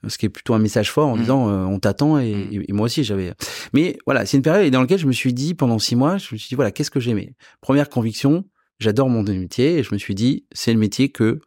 [0.08, 1.20] ce qui est plutôt un message fort en mmh.
[1.20, 2.48] disant on t'attend et, mmh.
[2.52, 3.34] et, et, moi aussi j'avais.
[3.74, 6.34] Mais voilà, c'est une période dans laquelle je me suis dit pendant six mois, je
[6.34, 7.34] me suis dit voilà qu'est-ce que j'aimais?
[7.62, 8.46] Première conviction,
[8.80, 11.40] j'adore mon métier et je me suis dit c'est le métier que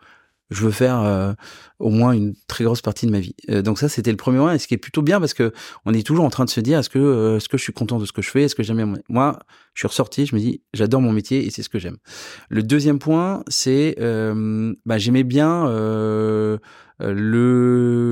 [0.50, 1.32] je veux faire euh,
[1.78, 3.34] au moins une très grosse partie de ma vie.
[3.50, 5.52] Euh, donc ça c'était le premier point et ce qui est plutôt bien parce que
[5.84, 7.72] on est toujours en train de se dire est-ce que euh, est-ce que je suis
[7.72, 9.38] content de ce que je fais, est-ce que j'aime bien moi
[9.74, 11.98] je suis ressorti, je me dis j'adore mon métier et c'est ce que j'aime.
[12.48, 16.58] Le deuxième point c'est bah, j'aimais bien le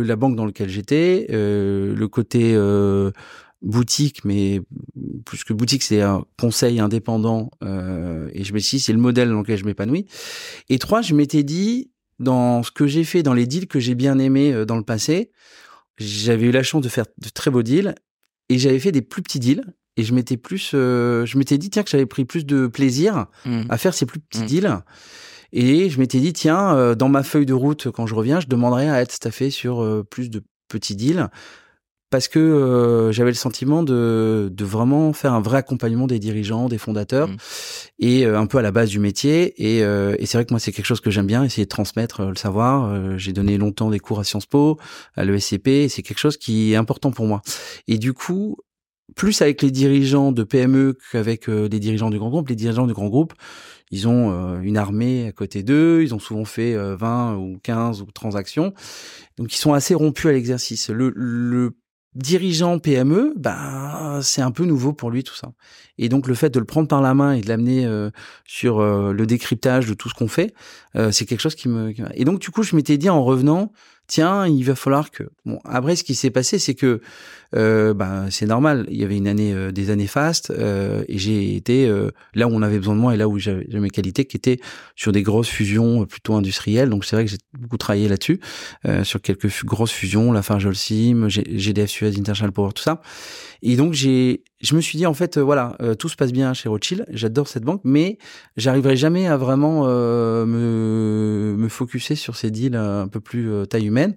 [0.06, 2.54] la banque dans laquelle j'étais, le côté
[3.66, 4.62] boutique, mais
[5.24, 7.50] plus que boutique, c'est un conseil indépendant.
[7.62, 10.06] Euh, et je me suis dit, c'est le modèle dans lequel je m'épanouis.
[10.68, 13.94] Et trois, je m'étais dit, dans ce que j'ai fait, dans les deals que j'ai
[13.94, 15.32] bien aimés euh, dans le passé,
[15.98, 17.94] j'avais eu la chance de faire de très beaux deals
[18.48, 19.64] et j'avais fait des plus petits deals.
[19.98, 23.26] Et je m'étais plus, euh, je m'étais dit tiens que j'avais pris plus de plaisir
[23.46, 23.62] mmh.
[23.70, 24.46] à faire ces plus petits mmh.
[24.46, 24.78] deals.
[25.52, 28.90] Et je m'étais dit tiens dans ma feuille de route quand je reviens, je demanderai
[28.90, 31.30] à être staffé sur plus de petits deals
[32.10, 36.68] parce que euh, j'avais le sentiment de, de vraiment faire un vrai accompagnement des dirigeants,
[36.68, 37.36] des fondateurs, mmh.
[37.98, 39.54] et euh, un peu à la base du métier.
[39.56, 41.68] Et, euh, et c'est vrai que moi, c'est quelque chose que j'aime bien, essayer de
[41.68, 43.18] transmettre le savoir.
[43.18, 44.78] J'ai donné longtemps des cours à Sciences Po,
[45.16, 47.42] à l'ESCP, et c'est quelque chose qui est important pour moi.
[47.88, 48.56] Et du coup,
[49.16, 52.92] plus avec les dirigeants de PME qu'avec les dirigeants du grand groupe, les dirigeants du
[52.92, 53.34] grand groupe,
[53.90, 58.06] ils ont une armée à côté d'eux, ils ont souvent fait 20 ou 15 ou
[58.06, 58.74] transactions,
[59.38, 60.90] donc ils sont assez rompus à l'exercice.
[60.90, 61.76] Le, le
[62.16, 65.52] dirigeant PME, ben c'est un peu nouveau pour lui tout ça.
[65.98, 68.10] Et donc le fait de le prendre par la main et de l'amener euh,
[68.46, 70.54] sur euh, le décryptage de tout ce qu'on fait,
[70.96, 71.94] euh, c'est quelque chose qui me.
[72.14, 73.70] Et donc du coup, je m'étais dit en revenant,
[74.06, 75.24] tiens, il va falloir que.
[75.44, 77.00] Bon, après, ce qui s'est passé, c'est que
[77.54, 78.86] euh, bah, c'est normal.
[78.90, 82.48] Il y avait une année, euh, des années fastes, euh, et j'ai été euh, là
[82.48, 84.58] où on avait besoin de moi et là où j'avais mes qualités, qui étaient
[84.94, 86.90] sur des grosses fusions plutôt industrielles.
[86.90, 88.40] Donc c'est vrai que j'ai beaucoup travaillé là-dessus,
[89.02, 93.00] sur quelques grosses fusions, la Sim, GDF Suez, International Power, tout ça.
[93.62, 96.68] Et donc j'ai, je me suis dit en fait, voilà, tout se passe bien chez
[96.68, 97.06] Rothschild.
[97.10, 98.18] J'adore cette banque, mais
[98.56, 104.16] j'arriverai jamais à vraiment me me focuser sur ces deals un peu plus taille humaine.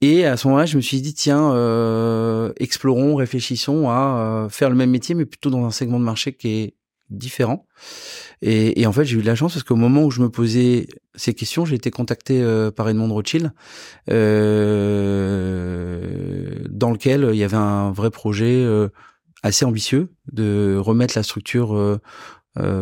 [0.00, 4.70] Et à ce moment-là, je me suis dit, tiens, euh, explorons, réfléchissons à euh, faire
[4.70, 6.74] le même métier, mais plutôt dans un segment de marché qui est
[7.10, 7.66] différent.
[8.42, 10.28] Et, et en fait, j'ai eu de la chance parce qu'au moment où je me
[10.28, 13.50] posais ces questions, j'ai été contacté euh, par Edmond Rothschild,
[14.10, 15.98] euh,
[16.70, 18.88] dans lequel il y avait un vrai projet euh,
[19.42, 21.98] assez ambitieux de remettre la structure euh,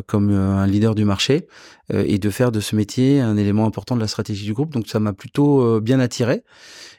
[0.07, 1.49] comme un leader du marché
[1.93, 4.73] et de faire de ce métier un élément important de la stratégie du groupe.
[4.73, 6.45] Donc ça m'a plutôt bien attiré.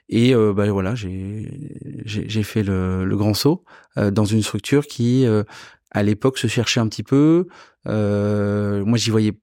[0.09, 3.63] Et euh, bah, voilà, j'ai fait le, le, grand saut
[3.97, 5.43] euh, dans une structure qui, euh,
[5.91, 7.47] à l'époque, se cherchait un petit peu.
[7.87, 9.33] Euh, moi, j'y voyais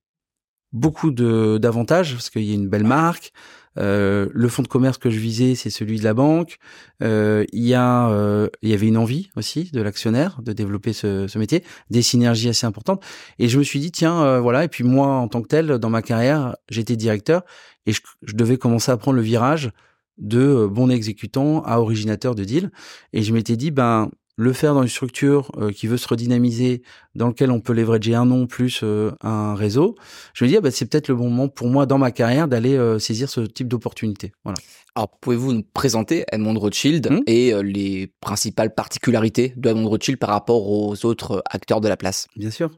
[0.73, 3.33] beaucoup d'avantages parce qu'il y a une belle marque.
[3.79, 6.59] Euh, le fonds de commerce que je visais, c'est celui de la banque.
[7.03, 10.93] Euh, il y a, euh, il y avait une envie aussi de l'actionnaire de développer
[10.93, 13.03] ce, ce, métier, des synergies assez importantes.
[13.39, 14.65] Et je me suis dit tiens, voilà.
[14.65, 17.43] Et puis moi, en tant que tel, dans ma carrière, j'étais directeur
[17.87, 19.71] et je, je, devais commencer à prendre le virage
[20.19, 22.71] de euh, bon exécutant à originateur de deal.
[23.13, 26.83] Et je m'étais dit, ben, le faire dans une structure euh, qui veut se redynamiser,
[27.15, 29.95] dans lequel on peut leverager un nom plus euh, un réseau,
[30.33, 32.49] je me dis, ah, ben, c'est peut-être le bon moment pour moi dans ma carrière
[32.49, 34.33] d'aller saisir ce type d'opportunité.
[34.45, 34.57] Voilà.
[34.97, 37.21] Alors, pouvez-vous nous présenter Edmond Rothschild mmh.
[37.27, 42.29] et les principales particularités de Edmond Rothschild par rapport aux autres acteurs de la place?
[42.37, 42.71] Bien sûr.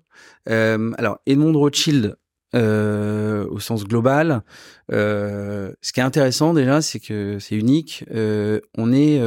[0.46, 2.16] alors, Edmond Rothschild,
[2.56, 4.42] euh, au sens global.
[4.90, 8.04] Euh, ce qui est intéressant déjà, c'est que c'est unique.
[8.14, 9.20] Euh, on est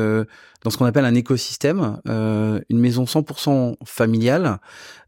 [0.63, 4.59] dans ce qu'on appelle un écosystème, une maison 100% familiale,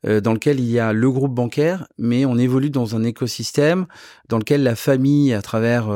[0.06, 3.86] dans lequel il y a le groupe bancaire, mais on évolue dans un écosystème
[4.30, 5.90] dans lequel la famille, à travers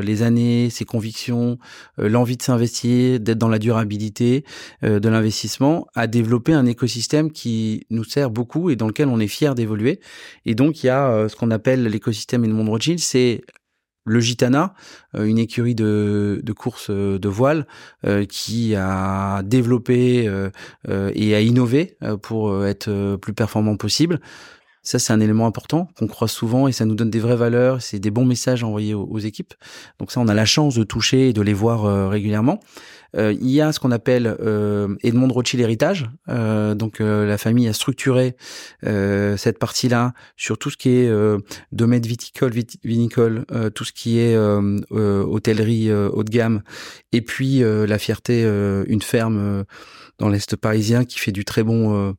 [0.00, 1.58] les années, ses convictions,
[1.98, 4.44] l'envie de s'investir, d'être dans la durabilité
[4.82, 9.28] de l'investissement, a développé un écosystème qui nous sert beaucoup et dans lequel on est
[9.28, 10.00] fier d'évoluer.
[10.46, 13.42] Et donc il y a ce qu'on appelle l'écosystème Edmond Rothschild, c'est
[14.06, 14.74] le Gitana,
[15.14, 17.66] euh, une écurie de, de course euh, de voile
[18.06, 20.30] euh, qui a développé
[20.86, 24.20] et a innové pour être plus performant possible.
[24.84, 27.82] Ça, c'est un élément important qu'on croise souvent et ça nous donne des vraies valeurs.
[27.82, 29.54] C'est des bons messages envoyés aux, équipes.
[29.98, 32.60] Donc ça, on a la chance de toucher et de les voir euh, régulièrement.
[33.16, 36.10] Euh, il y a ce qu'on appelle euh, Edmond Rothschild héritage.
[36.28, 38.36] Euh, donc la famille a structuré
[38.82, 41.12] cette partie-là sur tout ce qui est
[41.72, 43.44] domaine viticole, vinicole,
[43.74, 46.62] tout ce qui est hôtellerie haut de gamme,
[47.12, 48.42] et puis la fierté,
[48.86, 49.64] une ferme
[50.18, 52.12] dans l'est parisien qui fait du très bon euh,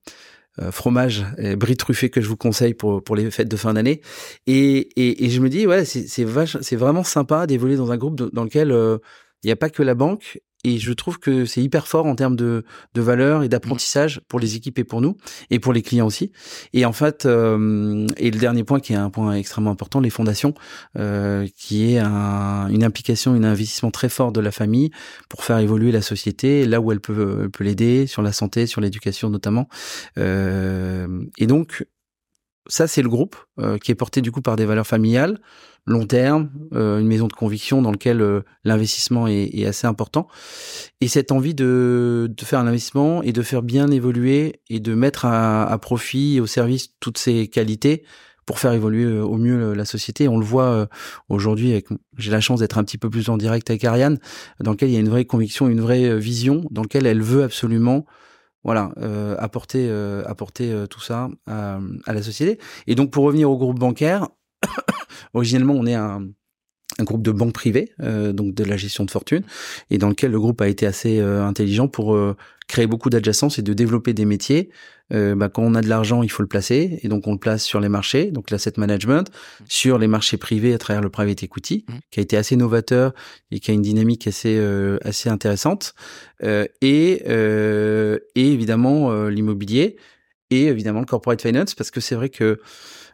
[0.71, 4.01] fromage et brie truffé que je vous conseille pour pour les fêtes de fin d'année.
[4.47, 8.43] Et, et, et je me dis ouais c'est vraiment sympa d'évoluer dans un groupe dans
[8.43, 8.97] lequel euh,
[9.43, 12.15] il n'y a pas que la banque et je trouve que c'est hyper fort en
[12.15, 15.15] termes de, de valeur et d'apprentissage pour les équipes et pour nous
[15.51, 16.31] et pour les clients aussi.
[16.73, 20.09] Et en fait, euh, et le dernier point qui est un point extrêmement important, les
[20.09, 20.55] fondations,
[20.97, 24.89] euh, qui est un, une implication, un investissement très fort de la famille
[25.29, 28.81] pour faire évoluer la société là où elle peut, peut l'aider sur la santé, sur
[28.81, 29.69] l'éducation notamment.
[30.17, 31.85] Euh, et donc
[32.67, 35.39] ça, c'est le groupe euh, qui est porté du coup par des valeurs familiales,
[35.85, 40.27] long terme, euh, une maison de conviction dans lequel euh, l'investissement est, est, assez important,
[41.01, 44.95] et cette envie de, de, faire un investissement et de faire bien évoluer et de
[44.95, 48.03] mettre à, à profit et au service toutes ces qualités
[48.45, 50.27] pour faire évoluer au mieux la société.
[50.27, 50.87] On le voit
[51.29, 51.87] aujourd'hui, avec,
[52.19, 54.19] j'ai la chance d'être un petit peu plus en direct avec Ariane,
[54.59, 57.41] dans lequel il y a une vraie conviction, une vraie vision, dans lequel elle veut
[57.41, 58.05] absolument
[58.65, 62.59] voilà, euh, apporter, euh, apporter euh, tout ça à, à, la société.
[62.87, 64.27] Et donc, pour revenir au groupe bancaire,
[65.33, 66.27] originellement, on est un,
[66.99, 69.43] un groupe de banques privées, euh, donc de la gestion de fortune,
[69.89, 72.35] et dans lequel le groupe a été assez euh, intelligent pour euh,
[72.67, 74.69] créer beaucoup d'adjacences et de développer des métiers.
[75.11, 77.63] Bah, quand on a de l'argent, il faut le placer, et donc on le place
[77.63, 79.29] sur les marchés, donc l'asset management,
[79.67, 81.93] sur les marchés privés à travers le private equity, mmh.
[82.09, 83.13] qui a été assez novateur
[83.51, 84.59] et qui a une dynamique assez
[85.03, 85.93] assez intéressante,
[86.41, 89.97] et, et évidemment l'immobilier
[90.49, 92.59] et évidemment le corporate finance, parce que c'est vrai que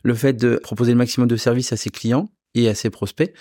[0.04, 3.34] le fait de proposer le maximum de services à ses clients, et à ses prospects.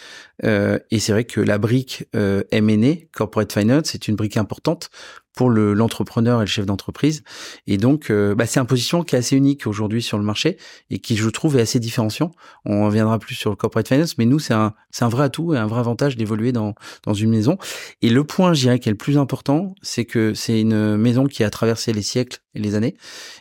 [0.44, 4.90] Euh, et c'est vrai que la brique euh, M&A, Corporate Finance, c'est une brique importante
[5.34, 7.22] pour le, l'entrepreneur et le chef d'entreprise.
[7.66, 10.56] Et donc, euh, bah, c'est un position qui est assez unique aujourd'hui sur le marché
[10.90, 12.32] et qui, je trouve, est assez différenciant.
[12.64, 15.54] On reviendra plus sur le Corporate Finance, mais nous, c'est un, c'est un vrai atout
[15.54, 17.58] et un vrai avantage d'évoluer dans, dans une maison.
[18.02, 21.26] Et le point, je dirais, qui est le plus important, c'est que c'est une maison
[21.26, 22.96] qui a traversé les siècles et les années.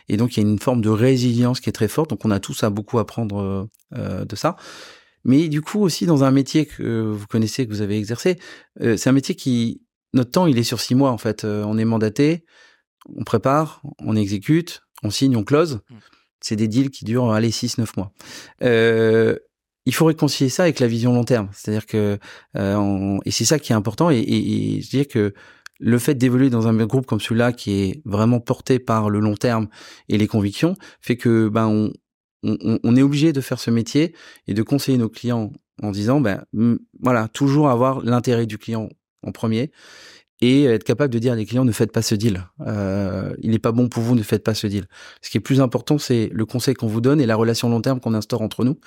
[0.08, 2.10] Et donc, il y a une forme de résilience qui est très forte.
[2.10, 4.56] Donc, on a tous à beaucoup apprendre euh, de ça.
[5.24, 8.38] Mais du coup aussi dans un métier que vous connaissez, que vous avez exercé,
[8.80, 11.44] euh, c'est un métier qui notre temps il est sur six mois en fait.
[11.44, 12.44] Euh, on est mandaté,
[13.16, 15.80] on prépare, on exécute, on signe, on close.
[15.90, 15.94] Mmh.
[16.40, 18.12] C'est des deals qui durent allez six neuf mois.
[18.62, 19.36] Euh,
[19.86, 21.48] il faut réconcilier ça avec la vision long terme.
[21.52, 22.18] C'est-à-dire que
[22.56, 24.10] euh, et c'est ça qui est important.
[24.10, 25.34] Et, et, et je dirais que
[25.78, 29.34] le fait d'évoluer dans un groupe comme celui-là qui est vraiment porté par le long
[29.34, 29.68] terme
[30.08, 31.92] et les convictions fait que ben on,
[32.42, 34.14] on, on, est obligé de faire ce métier
[34.46, 36.44] et de conseiller nos clients en disant, ben
[37.00, 38.88] voilà, toujours avoir l'intérêt du client
[39.22, 39.70] en premier
[40.42, 42.46] et être capable de dire à des clients ne faites pas ce deal.
[42.66, 44.86] Euh, il n'est pas bon pour vous, ne faites pas ce deal.
[45.20, 47.82] Ce qui est plus important, c'est le conseil qu'on vous donne et la relation long
[47.82, 48.78] terme qu'on instaure entre nous.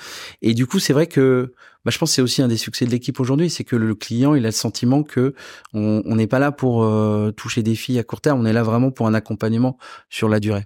[0.42, 1.54] Et du coup, c'est vrai que
[1.86, 3.94] bah, je pense que c'est aussi un des succès de l'équipe aujourd'hui, c'est que le
[3.94, 5.36] client, il a le sentiment que
[5.74, 8.64] on n'est pas là pour euh, toucher des filles à court terme, on est là
[8.64, 9.78] vraiment pour un accompagnement
[10.10, 10.64] sur la durée.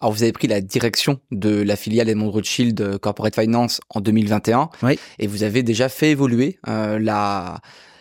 [0.00, 4.00] Alors, vous avez pris la direction de la filiale Edmond Rothschild euh, Corporate Finance en
[4.00, 4.68] 2021.
[4.82, 4.96] Oui.
[5.18, 7.60] Et vous avez déjà fait évoluer euh, la,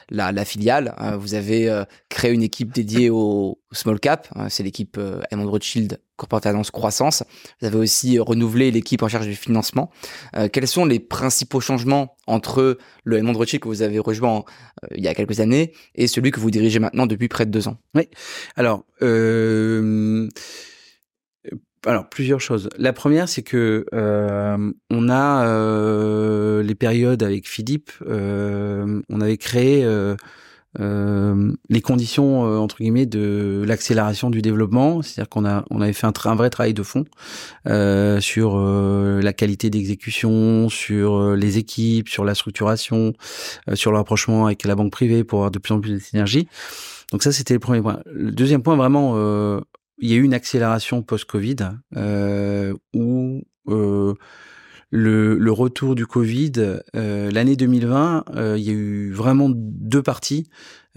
[0.10, 0.96] la, la, filiale.
[1.02, 4.30] Euh, vous avez euh, créé une équipe dédiée au, small cap.
[4.48, 4.98] C'est l'équipe
[5.32, 7.24] Edmond Rothschild Corporate Finance Croissance.
[7.60, 9.92] Vous avez aussi renouvelé l'équipe en charge du financement.
[10.54, 14.46] quels sont les principaux changements entre le Edmond Rothschild que vous avez rejoint
[14.96, 17.68] il y a quelques années et celui que vous dirigez maintenant depuis près de deux
[17.68, 17.76] ans?
[17.96, 18.08] Oui.
[18.56, 18.86] Alors...
[19.02, 20.30] Euh
[21.86, 22.70] alors plusieurs choses.
[22.78, 27.92] La première, c'est que euh, on a euh, les périodes avec Philippe.
[28.08, 30.16] Euh, on avait créé euh,
[30.80, 36.08] euh, les conditions entre guillemets de l'accélération du développement, c'est-à-dire qu'on a on avait fait
[36.08, 37.06] un, un vrai travail de fond
[38.20, 43.14] sur la qualité d'exécution, sur les équipes, sur la structuration,
[43.74, 46.48] sur le rapprochement avec la banque privée pour avoir de plus en plus de synergie.
[47.12, 48.00] Donc ça, c'était le premier point.
[48.12, 49.62] Le deuxième point, vraiment, euh,
[49.98, 51.56] il y a eu une accélération post-Covid
[51.96, 54.14] euh, où euh,
[54.92, 56.54] le, le, retour du Covid,
[56.96, 60.48] euh, l'année 2020, euh, il y a eu vraiment deux parties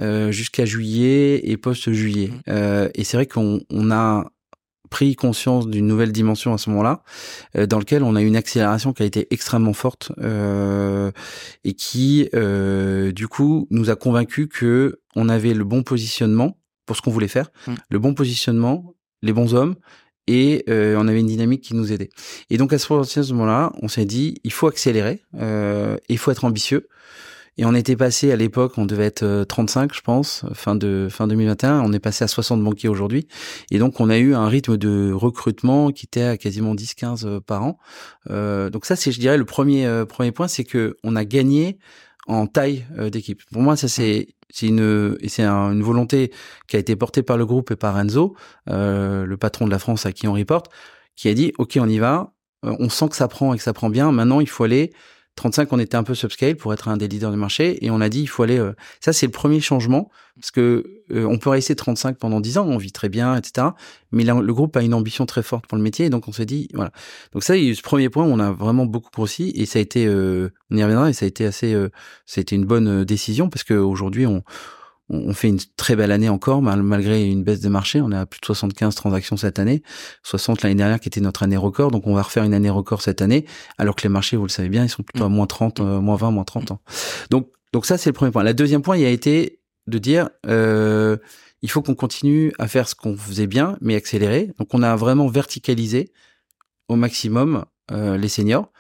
[0.01, 2.29] euh, jusqu'à juillet et post-juillet.
[2.29, 2.41] Mmh.
[2.49, 4.31] Euh, et c'est vrai qu'on on a
[4.91, 7.03] pris conscience d'une nouvelle dimension à ce moment-là,
[7.67, 12.27] dans lequel on a eu une accélération qui a été extrêmement forte et qui,
[13.13, 16.57] du coup, nous a convaincus que on avait le bon positionnement
[16.89, 17.75] pour ce qu'on voulait faire, mmh.
[17.91, 19.77] le bon positionnement, les bons hommes
[20.27, 22.11] et euh, on avait une dynamique qui nous aidait.
[22.51, 22.93] Et donc à ce
[23.33, 26.89] moment-là, on s'est dit, il faut accélérer, euh, il faut être ambitieux.
[27.59, 31.09] Et on était passé à l'époque, on devait être 35, euh, je pense, fin de
[31.11, 31.81] fin 2021.
[31.81, 33.27] On est passé à 60 banquiers aujourd'hui.
[33.73, 37.41] Et donc on a eu un rythme de recrutement qui était à quasiment 10-15 euh,
[37.41, 37.79] par an.
[38.31, 39.69] Euh, donc ça, c'est, je dirais, le premier
[40.09, 41.79] premier point, c'est que on a gagné
[42.29, 43.43] en taille d'équipe.
[43.51, 46.33] Pour moi, ça c'est c'est une c'est une volonté
[46.69, 48.35] qui a été portée par le groupe et par Enzo,
[48.71, 50.71] euh, le patron de la France à qui on reporte,
[51.17, 52.33] qui a dit OK, on y va.
[52.63, 54.13] on sent que ça prend et que ça prend bien.
[54.13, 54.93] Maintenant, il faut aller
[55.39, 58.01] 35, on était un peu subscale pour être un des leaders du marché et on
[58.01, 58.59] a dit il faut aller.
[58.59, 62.59] Euh, ça, c'est le premier changement parce que euh, on peut rester 35 pendant 10
[62.59, 63.69] ans, on vit très bien, etc.
[64.13, 66.47] Mais le groupe a une ambition très forte pour le métier et donc on s'est
[66.47, 66.93] dit voilà.
[67.33, 70.51] Donc ça, ce premier point, on a vraiment beaucoup grossi et ça a été, euh,
[70.71, 71.73] on y reviendra et ça a été assez,
[72.27, 74.43] ça a été une bonne décision parce qu'aujourd'hui on
[75.11, 78.01] on fait une très belle année encore, malgré une baisse de marché.
[78.01, 79.83] On est à plus de 75 transactions cette année,
[80.23, 81.91] 60 l'année dernière qui était notre année record.
[81.91, 83.47] Donc on va refaire une année record cette année,
[83.79, 85.33] alors que les marchés, vous le savez bien, ils sont plutôt à mm.
[85.33, 86.81] moins 30, euh, moins 20, moins 30 ans.
[87.31, 88.45] Donc, donc ça, c'est le premier point.
[88.45, 91.17] Le deuxième point, il a été de dire, euh,
[91.63, 94.53] il faut qu'on continue à faire ce qu'on faisait bien, mais accélérer.
[94.59, 96.13] Donc on a vraiment verticalisé
[96.89, 98.71] au maximum euh, les seniors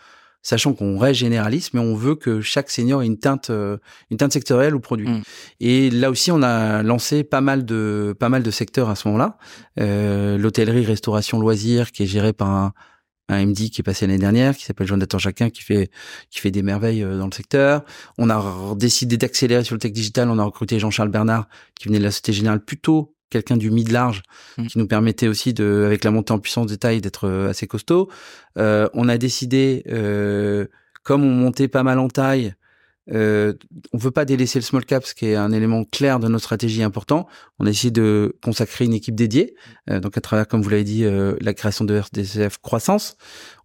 [0.42, 3.76] sachant qu'on reste généraliste, mais on veut que chaque senior ait une teinte, euh,
[4.10, 5.08] une teinte sectorielle ou produit.
[5.08, 5.22] Mm.
[5.60, 9.08] Et là aussi, on a lancé pas mal de, pas mal de secteurs à ce
[9.08, 9.36] moment-là.
[9.80, 12.72] Euh, L'hôtellerie, restauration, loisirs, qui est géré par un,
[13.28, 15.90] un MD qui est passé l'année dernière, qui s'appelle Jonathan Jacquin, qui fait
[16.30, 17.84] qui fait des merveilles euh, dans le secteur.
[18.16, 20.30] On a décidé d'accélérer sur le tech digital.
[20.30, 21.48] On a recruté Jean-Charles Bernard,
[21.78, 24.22] qui venait de la Société Générale plutôt quelqu'un du mid large
[24.56, 24.66] mmh.
[24.66, 27.66] qui nous permettait aussi de avec la montée en puissance des tailles d'être euh, assez
[27.66, 28.08] costaud.
[28.56, 30.66] Euh, on a décidé euh,
[31.02, 32.54] comme on montait pas mal en taille
[33.12, 33.54] euh,
[33.92, 36.44] on veut pas délaisser le small cap, ce qui est un élément clair de notre
[36.44, 37.26] stratégie important.
[37.58, 39.54] On a essayé de consacrer une équipe dédiée,
[39.90, 43.16] euh, donc à travers, comme vous l'avez dit, euh, la création de RDCF croissance.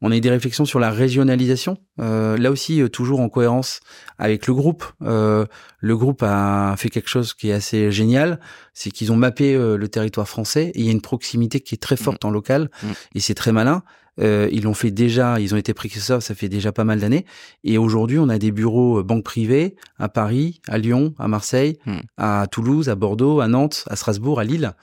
[0.01, 3.79] On a eu des réflexions sur la régionalisation, euh, là aussi toujours en cohérence
[4.17, 4.85] avec le groupe.
[5.01, 8.39] le groupe a fait quelque chose qui est assez génial,
[8.73, 11.77] c'est qu'ils ont mappé le territoire français et il y a une proximité qui est
[11.77, 12.27] très forte mmh.
[12.27, 12.87] en local mmh.
[13.15, 13.83] et c'est très malin.
[14.19, 17.25] Euh, ils l'ont fait déjà, ils ont été précurseurs, ça fait déjà pas mal d'années.
[17.63, 21.79] Et aujourd'hui, on a des bureaux euh, banques privées à Paris, à Lyon, à Marseille,
[21.85, 21.99] hmm.
[22.17, 24.73] à Toulouse, à Bordeaux, à Nantes, à Strasbourg, à Lille.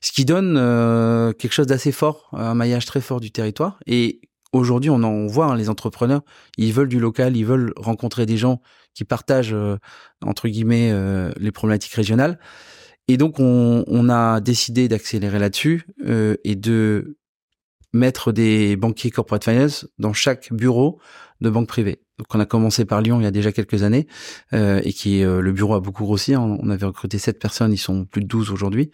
[0.00, 3.78] Ce qui donne euh, quelque chose d'assez fort, un maillage très fort du territoire.
[3.86, 4.20] Et
[4.52, 6.22] aujourd'hui, on en voit hein, les entrepreneurs,
[6.58, 8.60] ils veulent du local, ils veulent rencontrer des gens
[8.92, 9.56] qui partagent,
[10.24, 10.92] entre guillemets,
[11.36, 12.38] les problématiques régionales.
[13.08, 17.16] Et donc, on, on a décidé d'accélérer là-dessus et de
[17.94, 20.98] mettre des banquiers corporate finance dans chaque bureau
[21.40, 22.00] de banque privée.
[22.18, 24.06] Donc on a commencé par Lyon il y a déjà quelques années
[24.52, 26.34] euh, et qui euh, le bureau a beaucoup grossi.
[26.34, 26.40] Hein.
[26.40, 28.90] On avait recruté sept personnes, ils sont plus de 12 aujourd'hui.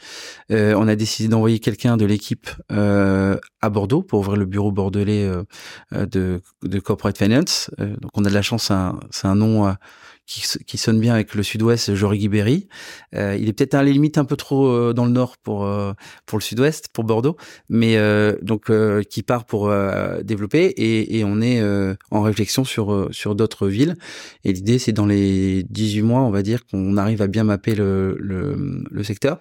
[0.50, 4.72] Euh, on a décidé d'envoyer quelqu'un de l'équipe euh, à Bordeaux pour ouvrir le bureau
[4.72, 7.70] bordelais euh, de, de corporate finance.
[7.78, 8.72] donc on a de la chance,
[9.10, 9.74] c'est un, un nom
[10.30, 12.68] qui, sonne bien avec le sud-ouest, Jory Guibéry.
[13.16, 15.64] Euh, il est peut-être à la limite un peu trop euh, dans le nord pour
[15.64, 15.92] euh,
[16.24, 17.36] pour le sud-ouest, pour Bordeaux,
[17.68, 17.96] mais
[18.42, 18.70] donc
[19.08, 19.72] qui part pour
[20.22, 21.62] développer et, on est
[22.10, 23.96] en réflexion sur sur d'autres villes.
[24.44, 27.74] Et l'idée, c'est dans les 18 mois, on va dire, qu'on arrive à bien mapper
[27.74, 29.38] le, le, secteur.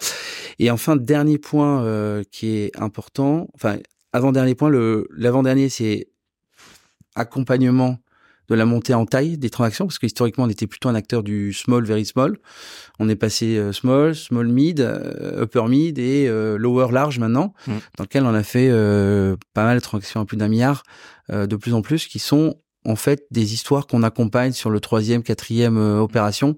[0.58, 3.78] Et enfin, dernier point qui est important, enfin
[4.14, 6.08] avant dernier point, le l'avant dernier, c'est
[7.16, 8.00] accompagnement
[8.50, 11.24] de la montée en taille des transactions, parce que historiquement, on était plutôt un acteur
[11.24, 12.38] du small, very small.
[13.00, 17.54] On est passé euh, small, small mid, euh, upper mid et euh, lower large maintenant,
[17.68, 17.74] mm.
[17.98, 18.70] dans lequel on a fait
[19.54, 20.84] pas mal de transactions à plus d'un milliard
[21.32, 22.56] de plus en plus, qui sont
[22.90, 26.58] en fait des histoires qu'on accompagne sur le troisième, quatrième euh, opération.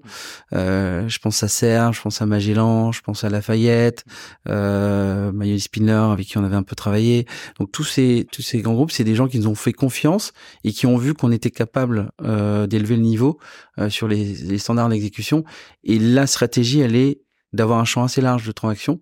[0.52, 4.04] Euh, je pense à Serre, je pense à Magellan, je pense à Lafayette,
[4.48, 7.26] euh, Manuel Spindler avec qui on avait un peu travaillé.
[7.58, 10.32] Donc tous ces tous ces grands groupes, c'est des gens qui nous ont fait confiance
[10.64, 13.38] et qui ont vu qu'on était capable euh, d'élever le niveau
[13.78, 15.44] euh, sur les, les standards d'exécution.
[15.84, 17.20] Et la stratégie, elle est
[17.52, 19.00] d'avoir un champ assez large de transactions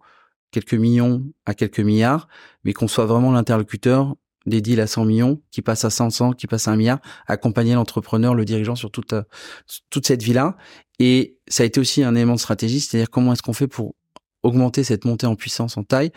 [0.51, 2.29] quelques millions à quelques milliards,
[2.65, 6.47] mais qu'on soit vraiment l'interlocuteur des deals à 100 millions, qui passent à 500, qui
[6.47, 9.23] passent à un milliard, accompagner l'entrepreneur, le dirigeant sur toute, euh,
[9.91, 10.57] toute cette vie-là.
[10.99, 13.95] Et ça a été aussi un élément de stratégie, c'est-à-dire comment est-ce qu'on fait pour
[14.43, 16.13] augmenter cette montée en puissance, en taille.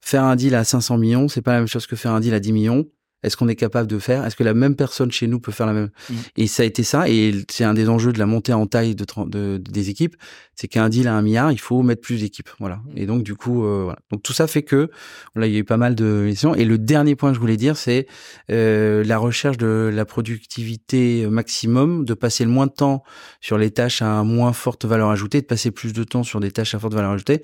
[0.00, 2.34] Faire un deal à 500 millions, c'est pas la même chose que faire un deal
[2.34, 2.86] à 10 millions.
[3.22, 4.24] Est-ce qu'on est capable de faire?
[4.24, 5.90] Est-ce que la même personne chez nous peut faire la même?
[6.10, 6.14] Mmh.
[6.36, 8.94] Et ça a été ça, et c'est un des enjeux de la montée en taille
[8.94, 10.16] de, des équipes,
[10.54, 12.76] c'est qu'un deal à un milliard, il faut mettre plus d'équipes, voilà.
[12.76, 12.98] Mmh.
[12.98, 13.98] Et donc du coup, euh, voilà.
[14.10, 14.90] Donc tout ça fait que
[15.34, 16.54] là, il y a eu pas mal de missions.
[16.54, 18.06] Et le dernier point que je voulais dire, c'est
[18.50, 23.02] euh, la recherche de la productivité maximum, de passer le moins de temps
[23.40, 26.50] sur les tâches à moins forte valeur ajoutée, de passer plus de temps sur des
[26.50, 27.42] tâches à forte valeur ajoutée.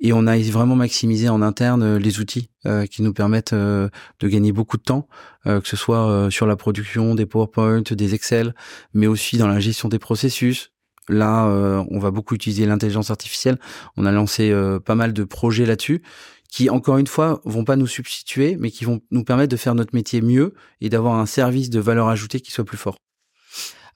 [0.00, 2.50] Et on a vraiment maximisé en interne les outils
[2.90, 3.90] qui nous permettent de
[4.22, 5.08] gagner beaucoup de temps,
[5.44, 8.54] que ce soit sur la production des PowerPoint, des Excel,
[8.92, 10.72] mais aussi dans la gestion des processus,
[11.08, 11.46] Là,
[11.88, 13.58] on va beaucoup utiliser l'intelligence artificielle.
[13.96, 14.52] On a lancé
[14.84, 16.02] pas mal de projets là-dessus
[16.50, 19.74] qui, encore une fois, vont pas nous substituer, mais qui vont nous permettre de faire
[19.74, 22.96] notre métier mieux et d'avoir un service de valeur ajoutée qui soit plus fort.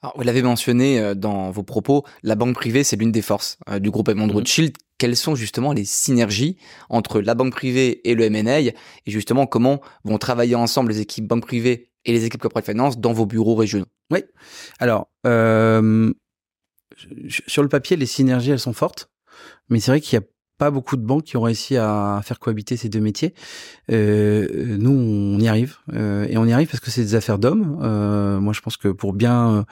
[0.03, 3.57] Alors, vous l'avez mentionné euh, dans vos propos, la banque privée, c'est l'une des forces
[3.69, 4.33] euh, du groupe Edmond mhm.
[4.33, 4.75] Rothschild.
[5.01, 8.75] Quelles sont justement les synergies entre la banque privée et le M&A et
[9.07, 13.11] justement comment vont travailler ensemble les équipes banque privée et les équipes corporate finance dans
[13.11, 14.23] vos bureaux régionaux Oui.
[14.77, 16.13] Alors, euh,
[17.47, 19.09] sur le papier, les synergies, elles sont fortes.
[19.69, 20.25] Mais c'est vrai qu'il y a
[20.59, 23.33] pas beaucoup de banques qui ont réussi à faire cohabiter ces deux métiers.
[23.91, 25.77] Euh, nous, on y arrive.
[25.93, 27.79] Euh, et on y arrive parce que c'est des affaires d'hommes.
[28.39, 29.65] Moi, je pense que pour bien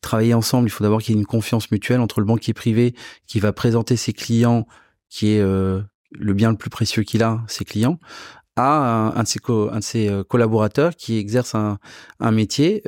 [0.00, 2.94] travailler ensemble, il faut d'abord qu'il y ait une confiance mutuelle entre le banquier privé
[3.26, 4.66] qui va présenter ses clients,
[5.08, 7.98] qui est le bien le plus précieux qu'il a, ses clients,
[8.56, 9.40] à un, de ses,
[9.80, 11.78] ses collaborateurs qui exerce un,
[12.30, 12.82] métier,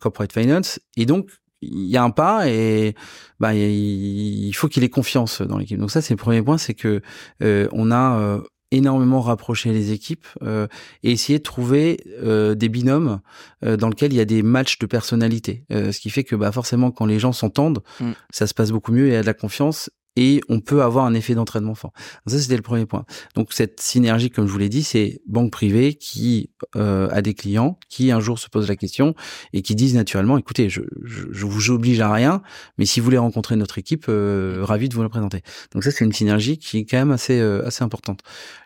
[0.00, 0.80] corporate finance.
[0.96, 1.30] Et donc,
[1.62, 2.94] il y a un pas et
[3.38, 5.78] bah il faut qu'il ait confiance dans l'équipe.
[5.78, 7.02] Donc ça c'est le premier point, c'est que
[7.42, 8.40] euh, on a euh,
[8.70, 10.66] énormément rapproché les équipes euh,
[11.02, 13.20] et essayé de trouver des binômes
[13.62, 15.64] dans lesquels il y a des matchs de personnalité.
[15.70, 18.12] ce qui fait que bah forcément quand les gens s'entendent, mm.
[18.30, 20.82] ça se passe beaucoup mieux et il y a de la confiance et on peut
[20.82, 21.92] avoir un effet d'entraînement fort.
[22.26, 23.04] ça, c'était le premier point.
[23.34, 27.34] Donc cette synergie, comme je vous l'ai dit, c'est banque privée qui euh, a des
[27.34, 29.14] clients qui un jour se posent la question
[29.52, 32.42] et qui disent naturellement, écoutez, je, je, vous oblige à rien,
[32.78, 35.42] mais si vous voulez rencontrer notre équipe, euh, ravi de vous la présenter.
[35.72, 38.20] Donc ça, c'est une synergie qui est quand même assez euh, assez importante.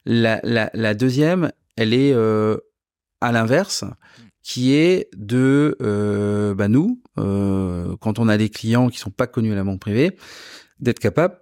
[0.04, 2.56] La, la, la, deuxième, elle est euh,
[3.20, 3.84] à l'inverse
[4.44, 9.26] qui est de euh, bah nous, euh, quand on a des clients qui sont pas
[9.26, 10.16] connus à la banque privée,
[10.80, 11.38] d'être capable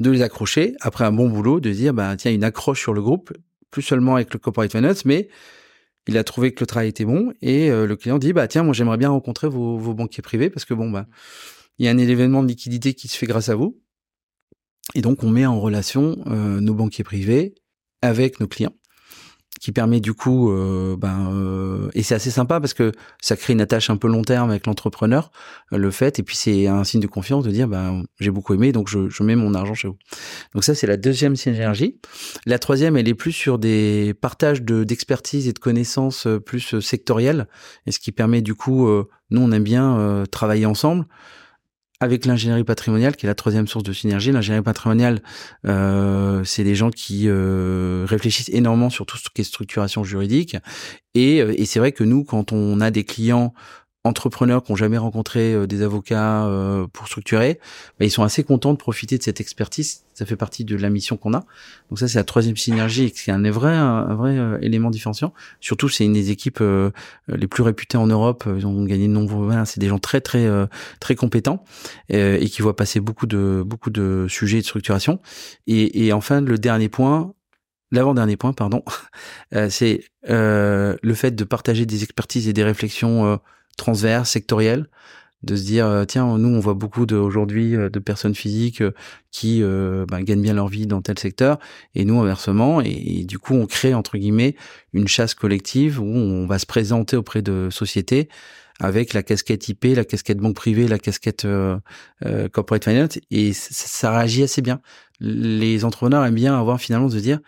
[0.00, 3.02] de les accrocher après un bon boulot, de dire bah tiens une accroche sur le
[3.02, 3.32] groupe,
[3.70, 5.28] plus seulement avec le corporate finance, mais
[6.06, 8.62] il a trouvé que le travail était bon et euh, le client dit bah tiens
[8.62, 11.06] moi j'aimerais bien rencontrer vos, banquiers privés parce que bon bah
[11.78, 13.80] il y a un événement de liquidité qui se fait grâce à vous.
[14.94, 17.54] Et donc on met en relation euh, nos banquiers privés
[18.02, 18.74] avec nos clients
[19.64, 22.92] qui permet du coup, euh, ben, euh, et c'est assez sympa parce que
[23.22, 25.30] ça crée une attache un peu long terme avec l'entrepreneur,
[25.72, 28.52] euh, le fait, et puis c'est un signe de confiance de dire, ben, j'ai beaucoup
[28.52, 29.96] aimé, donc je, je, mets mon argent chez vous.
[30.52, 31.98] Donc ça, c'est la deuxième synergie.
[32.44, 36.78] La troisième, elle est plus sur des partages de d'expertise et de connaissances euh, plus
[36.80, 37.48] sectorielles,
[37.86, 38.86] et ce qui permet du coup,
[39.30, 41.06] nous, on aime bien travailler ensemble
[42.04, 44.30] avec l'ingénierie patrimoniale, qui est la troisième source de synergie.
[44.30, 45.20] L'ingénierie patrimoniale,
[45.66, 50.56] euh, c'est des gens qui euh, réfléchissent énormément sur tout ce qui est structuration juridique.
[51.14, 53.54] Et, euh, et c'est vrai que nous, quand on a des clients
[54.04, 57.58] entrepreneurs qui n'ont jamais rencontré euh, des avocats euh, pour structurer,
[57.98, 60.04] bah, ils sont assez contents de profiter de cette expertise.
[60.12, 61.44] Ça fait partie de la mission qu'on a.
[61.88, 65.32] Donc ça, c'est la troisième synergie, c'est un vrai, un vrai euh, élément différenciant.
[65.60, 66.62] Surtout, c'est une des équipes
[67.28, 68.44] les plus réputées en Europe.
[68.46, 69.50] Ils ont gagné de nombreux.
[69.64, 70.46] c'est des gens très, très,
[71.00, 71.64] très compétents
[72.10, 75.20] et qui voient passer beaucoup de, beaucoup de sujets de structuration.
[75.66, 77.32] Et, et enfin, le dernier point,
[77.90, 78.82] l'avant-dernier point, pardon,
[79.68, 83.40] c'est le fait de partager des expertises et des réflexions
[83.76, 84.88] transverse, sectoriel,
[85.44, 88.92] de se dire euh, tiens nous on voit beaucoup aujourd'hui euh, de personnes physiques euh,
[89.30, 89.62] qui
[90.08, 91.58] bah, gagnent bien leur vie dans tel secteur
[91.94, 94.54] et nous inversement et, du coup on crée entre guillemets
[94.92, 98.28] une chasse collective où on va se présenter auprès de sociétés
[98.80, 101.46] avec la casquette IP, la casquette banque privée, la casquette
[102.52, 104.80] corporate finance et ça, ça, réagit assez bien.
[105.20, 107.40] Les entrepreneurs aiment bien avoir finalement de se dire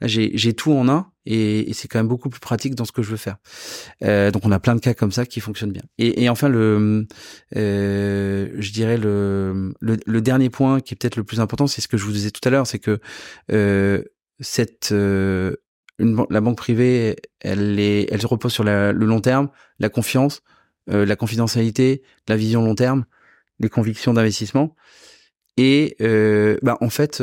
[0.00, 3.02] j'ai tout en un et, et c'est quand même beaucoup plus pratique dans ce que
[3.02, 3.36] je veux faire.
[4.02, 5.82] Euh, donc on a plein de cas comme ça qui fonctionnent bien.
[5.98, 7.06] Et, et enfin le,
[7.56, 11.80] euh, je dirais le, le, le, dernier point qui est peut-être le plus important, c'est
[11.80, 12.98] ce que je vous disais tout à l'heure, c'est que
[13.52, 14.02] euh,
[14.40, 15.56] cette euh,
[15.98, 19.88] une, la banque privée, elle est, elle se repose sur la, le long terme, la
[19.88, 20.42] confiance,
[20.90, 23.04] euh, la confidentialité, la vision long terme,
[23.60, 24.74] les convictions d'investissement.
[25.58, 27.22] Et euh, bah, en fait,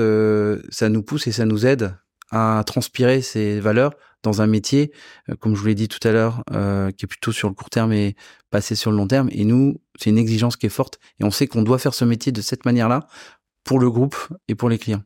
[0.69, 1.95] ça nous pousse et ça nous aide
[2.31, 3.91] à transpirer ces valeurs
[4.23, 4.91] dans un métier,
[5.29, 7.55] euh, comme je vous l'ai dit tout à l'heure, euh, qui est plutôt sur le
[7.55, 8.15] court terme et
[8.49, 9.29] passé sur le long terme.
[9.31, 12.05] Et nous, c'est une exigence qui est forte et on sait qu'on doit faire ce
[12.05, 13.07] métier de cette manière-là
[13.63, 14.15] pour le groupe
[14.47, 15.03] et pour les clients.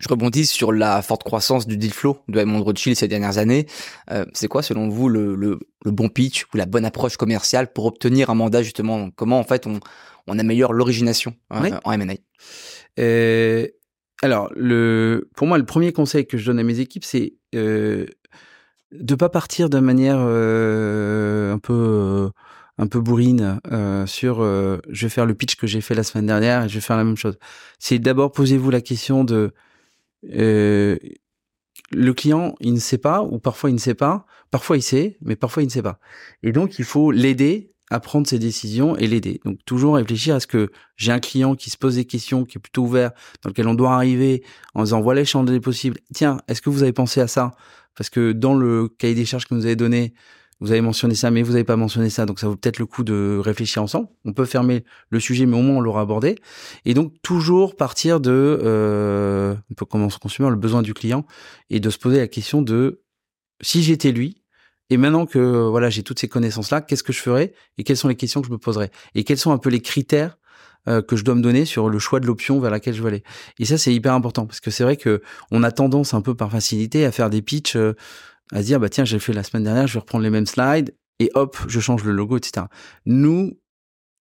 [0.00, 3.66] Je rebondis sur la forte croissance du deal flow de Edmond Rothschild ces dernières années.
[4.10, 7.72] Euh, c'est quoi, selon vous, le, le, le, bon pitch ou la bonne approche commerciale
[7.72, 9.10] pour obtenir un mandat justement?
[9.10, 9.78] Comment en fait on,
[10.26, 12.14] on améliore l'origination euh, en M&A
[13.00, 13.68] euh,
[14.24, 18.06] alors, le, pour moi, le premier conseil que je donne à mes équipes, c'est euh,
[18.90, 22.30] de pas partir de manière euh, un peu euh,
[22.78, 26.04] un peu bourrine euh, sur euh, je vais faire le pitch que j'ai fait la
[26.04, 27.38] semaine dernière et je vais faire la même chose.
[27.78, 29.52] C'est d'abord posez-vous la question de
[30.32, 30.96] euh,
[31.92, 35.18] le client, il ne sait pas, ou parfois il ne sait pas, parfois il sait,
[35.20, 36.00] mais parfois il ne sait pas.
[36.42, 39.40] Et donc, il faut l'aider à prendre ses décisions et l'aider.
[39.44, 42.58] Donc, toujours réfléchir à ce que j'ai un client qui se pose des questions, qui
[42.58, 43.12] est plutôt ouvert,
[43.42, 44.42] dans lequel on doit arriver
[44.74, 45.98] en disant, voilà les champs des possibles.
[46.14, 47.54] Tiens, est-ce que vous avez pensé à ça?
[47.96, 50.14] Parce que dans le cahier des charges que vous avez donné,
[50.60, 52.86] vous avez mentionné ça, mais vous n'avez pas mentionné ça, donc ça vaut peut-être le
[52.86, 54.08] coup de réfléchir ensemble.
[54.24, 56.36] On peut fermer le sujet, mais au moins on l'aura abordé.
[56.84, 61.26] Et donc toujours partir de, euh, on peut commencer consumer le besoin du client
[61.70, 63.02] et de se poser la question de
[63.60, 64.43] si j'étais lui.
[64.90, 67.96] Et maintenant que voilà j'ai toutes ces connaissances là, qu'est-ce que je ferais et quelles
[67.96, 70.36] sont les questions que je me poserais et quels sont un peu les critères
[70.86, 73.08] euh, que je dois me donner sur le choix de l'option vers laquelle je veux
[73.08, 73.22] aller.
[73.58, 76.34] Et ça, c'est hyper important parce que c'est vrai que on a tendance un peu
[76.34, 77.94] par facilité à faire des pitchs, euh,
[78.52, 80.94] à dire bah tiens j'ai fait la semaine dernière, je vais reprendre les mêmes slides
[81.20, 82.66] et hop je change le logo, etc.
[83.06, 83.58] Nous,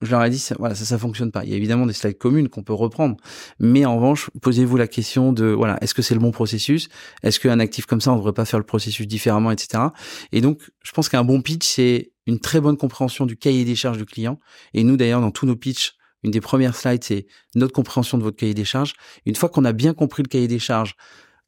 [0.04, 1.44] je leur ai dit ça, voilà ça ça fonctionne pas.
[1.44, 3.18] Il y a évidemment des slides communes qu'on peut reprendre,
[3.60, 6.90] mais en revanche posez-vous la question de voilà est-ce que c'est le bon processus?
[7.24, 9.84] Est-ce qu'un actif comme ça on devrait pas faire le processus différemment, etc.
[10.32, 13.76] Et donc je pense qu'un bon pitch c'est une très bonne compréhension du cahier des
[13.76, 14.40] charges du client.
[14.74, 18.24] Et nous d'ailleurs dans tous nos pitchs une des premières slides, c'est notre compréhension de
[18.24, 18.94] votre cahier des charges.
[19.26, 20.96] Une fois qu'on a bien compris le cahier des charges,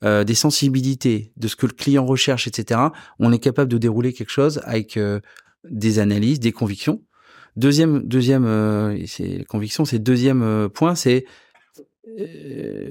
[0.04, 2.82] euh, des sensibilités, de ce que le client recherche, etc.,
[3.20, 5.22] on est capable de dérouler quelque chose avec euh,
[5.70, 7.02] des analyses, des convictions.
[7.56, 11.26] Deuxième, deuxième, euh, c'est conviction, c'est deuxième euh, point, c'est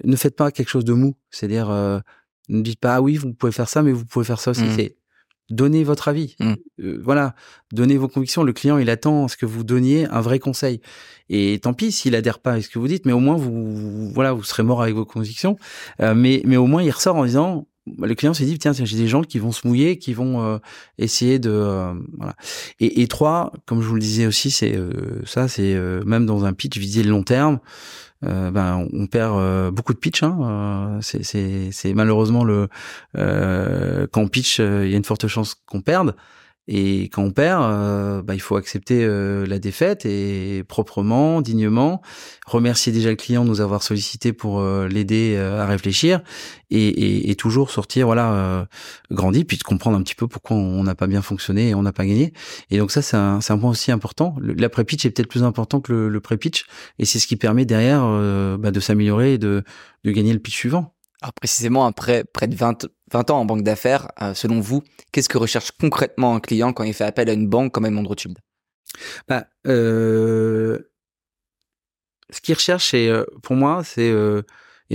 [0.05, 1.15] ne faites pas quelque chose de mou.
[1.31, 1.71] C'est-à-dire,
[2.49, 4.65] ne dites pas ah oui, vous pouvez faire ça, mais vous pouvez faire ça aussi.
[4.65, 4.75] Mmh.
[4.77, 4.97] C'est
[5.51, 6.37] donnez votre avis.
[6.41, 6.55] Mmh.
[6.81, 7.35] Euh, voilà,
[7.73, 8.43] donnez vos convictions.
[8.43, 10.81] Le client, il attend à ce que vous donniez un vrai conseil.
[11.29, 13.75] Et tant pis s'il adhère pas à ce que vous dites, mais au moins vous,
[13.75, 15.57] vous- voilà, vous serez mort avec vos convictions.
[16.01, 18.97] Euh, mais, mais au moins, il ressort en disant, le client s'est dit, tiens, j'ai
[18.97, 20.59] des gens qui vont se mouiller, qui vont euh,
[20.99, 22.35] essayer de, euh, voilà.
[22.81, 26.25] Et, et trois, comme je vous le disais aussi, c'est euh, ça, c'est euh, même
[26.27, 27.59] dans un pitch viser le long terme.
[28.25, 30.23] Euh, ben, on perd euh, beaucoup de pitch.
[30.23, 32.69] Hein, c'est- malheureusement le
[33.15, 36.17] quand on pitch, il y a une forte chance qu'on perde.
[36.67, 42.01] Et quand on perd, euh, bah, il faut accepter euh, la défaite et proprement, dignement,
[42.47, 46.23] remercier déjà le client de nous avoir sollicité pour euh, l'aider euh, à réfléchir
[46.71, 48.65] et, et- et toujours sortir voilà euh,
[49.11, 51.83] grandi puis de comprendre un petit peu pourquoi on n'a pas bien fonctionné et on
[51.83, 52.33] n'a pas gagné.
[52.71, 54.35] Et donc ça c'est un, un point aussi important.
[54.41, 56.65] L'après-pitch est peut-être plus important que le, le pré-pitch
[56.99, 58.01] et c'est ce qui permet derrière
[58.59, 59.65] bah, de s'améliorer et de,
[60.05, 60.94] de gagner le pitch suivant.
[61.25, 65.31] Alors précisément, après près de 20, 20 ans en banque d'affaires, euh, selon vous, qu'est-ce
[65.31, 68.37] que recherche concrètement un client quand il fait appel à une banque comme Edmond Rothschild
[69.27, 70.81] Bah, euh,
[72.29, 74.13] ce qu'ils recherchent, c'est, euh, pour moi, c'est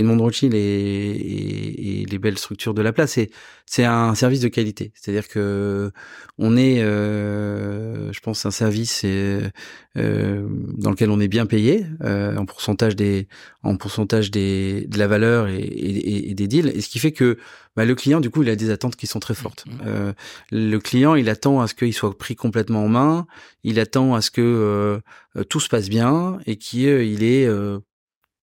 [0.00, 3.12] Edmond Rothschild et, et, et les belles structures de la place.
[3.12, 3.30] C'est,
[3.66, 4.92] c'est un service de qualité.
[4.94, 5.90] C'est-à-dire que
[6.38, 9.48] on est, euh, je pense, un service euh,
[9.96, 10.46] euh,
[10.76, 13.28] dans lequel on est bien payé euh, en pourcentage des,
[13.62, 16.72] en pourcentage des, de la valeur et, et, et des deals.
[16.74, 17.38] Et ce qui fait que
[17.76, 19.64] bah, le client, du coup, il a des attentes qui sont très fortes.
[19.66, 19.78] Mhm.
[19.86, 20.12] Euh,
[20.50, 23.26] le client, il attend à ce qu'il soit pris complètement en main.
[23.62, 27.78] Il attend à ce que euh, tout se passe bien et qu'il il euh,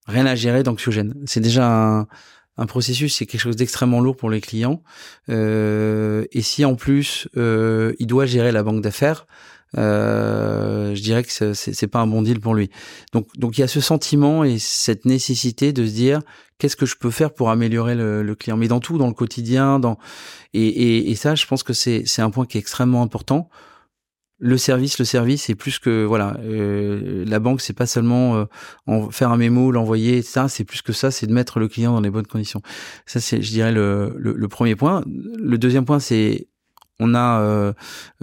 [0.08, 1.14] rien à gérer d'anxiogène.
[1.26, 2.08] C'est déjà un,
[2.58, 4.82] un processus, c'est quelque chose d'extrêmement lourd pour les clients.
[5.30, 9.28] Euh, et si en plus euh, il doit gérer la banque d'affaires,
[9.78, 12.70] euh, je dirais que c'est- pas un bon deal pour lui.
[13.14, 16.22] Donc donc il y a ce sentiment et cette nécessité de se dire
[16.58, 19.14] qu'est-ce que je peux faire pour améliorer le, le client, mais dans tout, dans le
[19.14, 19.98] quotidien, dans
[20.54, 23.50] et, et, et ça, je pense que c'est un point qui est extrêmement important
[24.40, 28.46] le service, le service, c'est plus que voilà, euh, la banque, c'est pas seulement euh,
[28.86, 30.46] en faire un mémo, l'envoyer, etc.
[30.48, 32.62] C'est plus que ça, c'est de mettre le client dans les bonnes conditions.
[33.06, 35.04] Ça, c'est, je dirais, le, le, le premier point.
[35.08, 36.48] Le deuxième point, c'est
[37.00, 37.74] on a euh,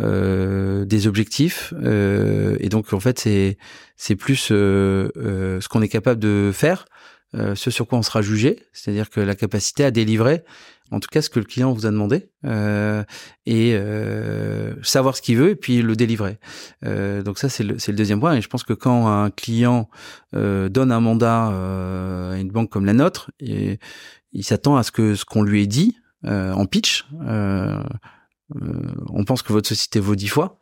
[0.00, 3.56] euh, des objectifs euh, et donc en fait, c'est
[3.96, 6.86] c'est plus euh, euh, ce qu'on est capable de faire,
[7.34, 10.42] euh, ce sur quoi on sera jugé, c'est-à-dire que la capacité à délivrer,
[10.94, 12.28] en tout cas, ce que le client vous a demandé.
[12.46, 13.02] Euh,
[13.46, 16.38] et euh, savoir ce qu'il veut et puis le délivrer.
[16.84, 19.88] Euh, donc ça c'est le, deuxième point et je pense que quand un client
[20.32, 23.78] donne un mandat à une banque comme la nôtre, il
[24.42, 27.06] s'attend à ce que ce qu'on lui ait dit en pitch.
[27.20, 27.84] on
[29.26, 30.58] pense que votre société vaut dix fois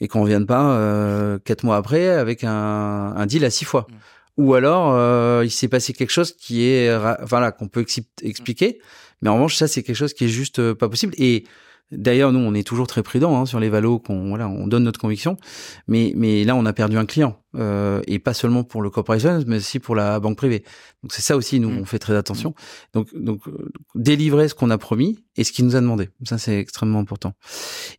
[0.00, 3.86] et qu'on vienne pas quatre mois après avec un, deal à six fois.
[3.88, 3.94] Mm.
[4.36, 6.90] Ou alors euh, il s'est passé quelque chose qui est
[7.22, 7.84] voilà qu'on peut
[8.22, 8.80] expliquer,
[9.22, 11.14] mais en revanche ça c'est quelque chose qui est juste euh, pas possible.
[11.18, 11.44] Et
[11.92, 14.84] D'ailleurs, nous, on est toujours très prudent hein, sur les valos, qu'on voilà, on donne
[14.84, 15.36] notre conviction.
[15.86, 19.44] Mais, mais là, on a perdu un client, euh, et pas seulement pour le corporation,
[19.46, 20.64] mais aussi pour la banque privée.
[21.02, 21.78] Donc c'est ça aussi, nous, Mm.
[21.78, 22.54] on fait très attention.
[22.92, 26.08] Donc, donc euh, délivrer ce qu'on a promis et ce qu'il nous a demandé.
[26.24, 27.34] Ça, c'est extrêmement important.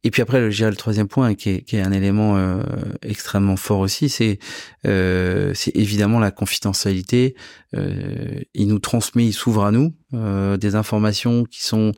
[0.04, 2.64] Et puis après, je dirais le troisième point, qui est, qui est un élément euh,
[3.02, 4.40] extrêmement fort aussi, c'est
[4.86, 7.36] euh, c'est évidemment la confidentialité.
[7.76, 11.92] Euh, il nous transmet, il s'ouvre à nous euh, des informations qui sont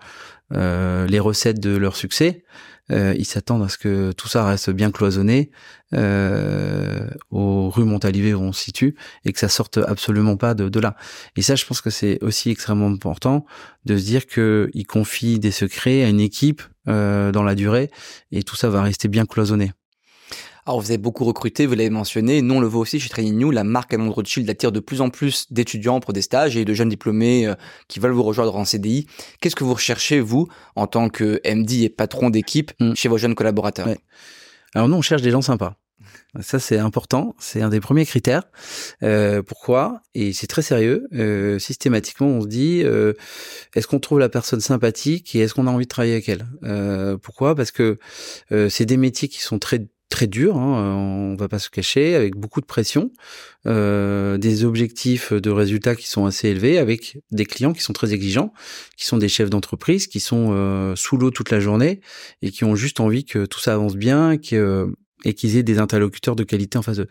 [0.51, 2.43] les recettes de leur succès.
[2.91, 5.51] Euh, ils s'attendent à ce que tout ça reste bien cloisonné
[5.93, 8.95] euh, aux rues Montalivet où on se situe
[9.25, 10.95] et que ça sorte absolument pas de, de là.
[11.35, 13.45] Et ça, je pense que c'est aussi extrêmement important
[13.85, 17.91] de se dire que ils confient des secrets à une équipe euh, dans la durée
[18.31, 19.73] et tout ça va rester bien cloisonné.
[20.67, 22.41] Alors, vous avez beaucoup recruté, vous l'avez mentionné.
[22.41, 23.51] Nous, on le voit aussi chez Training New.
[23.51, 26.73] La marque Edmond Rothschild attire de plus en plus d'étudiants pour des stages et de
[26.73, 27.55] jeunes diplômés euh,
[27.87, 29.07] qui veulent vous rejoindre en CDI.
[29.39, 32.95] Qu'est-ce que vous recherchez, vous, en tant que MD et patron d'équipe, Mm.
[32.95, 33.87] chez vos jeunes collaborateurs?
[33.87, 33.97] Ouais.
[34.75, 35.77] Alors nous, on cherche des gens sympas.
[36.41, 37.33] Ça, c'est important.
[37.39, 38.43] C'est un des premiers critères.
[39.03, 40.01] Euh, pourquoi?
[40.15, 41.07] Et c'est très sérieux.
[41.13, 43.13] Euh, systématiquement, on se dit euh,
[43.73, 46.45] est-ce qu'on trouve la personne sympathique et est-ce qu'on a envie de travailler avec elle?
[46.63, 47.55] Euh, Pourquoi?
[47.55, 47.97] Parce que
[48.51, 50.57] euh, c'est des métiers qui sont très très durs.
[50.57, 53.11] Hein, on va pas se cacher, avec beaucoup de pression,
[53.65, 58.13] euh, des objectifs de résultats qui sont assez élevés, avec des clients qui sont très
[58.13, 58.53] exigeants,
[58.95, 62.01] qui sont des chefs d'entreprise, qui sont euh, sous l'eau toute la journée
[62.41, 64.91] et qui ont juste envie que tout ça avance bien, que
[65.25, 67.07] et qu'ils aient des interlocuteurs de qualité en face d'eux.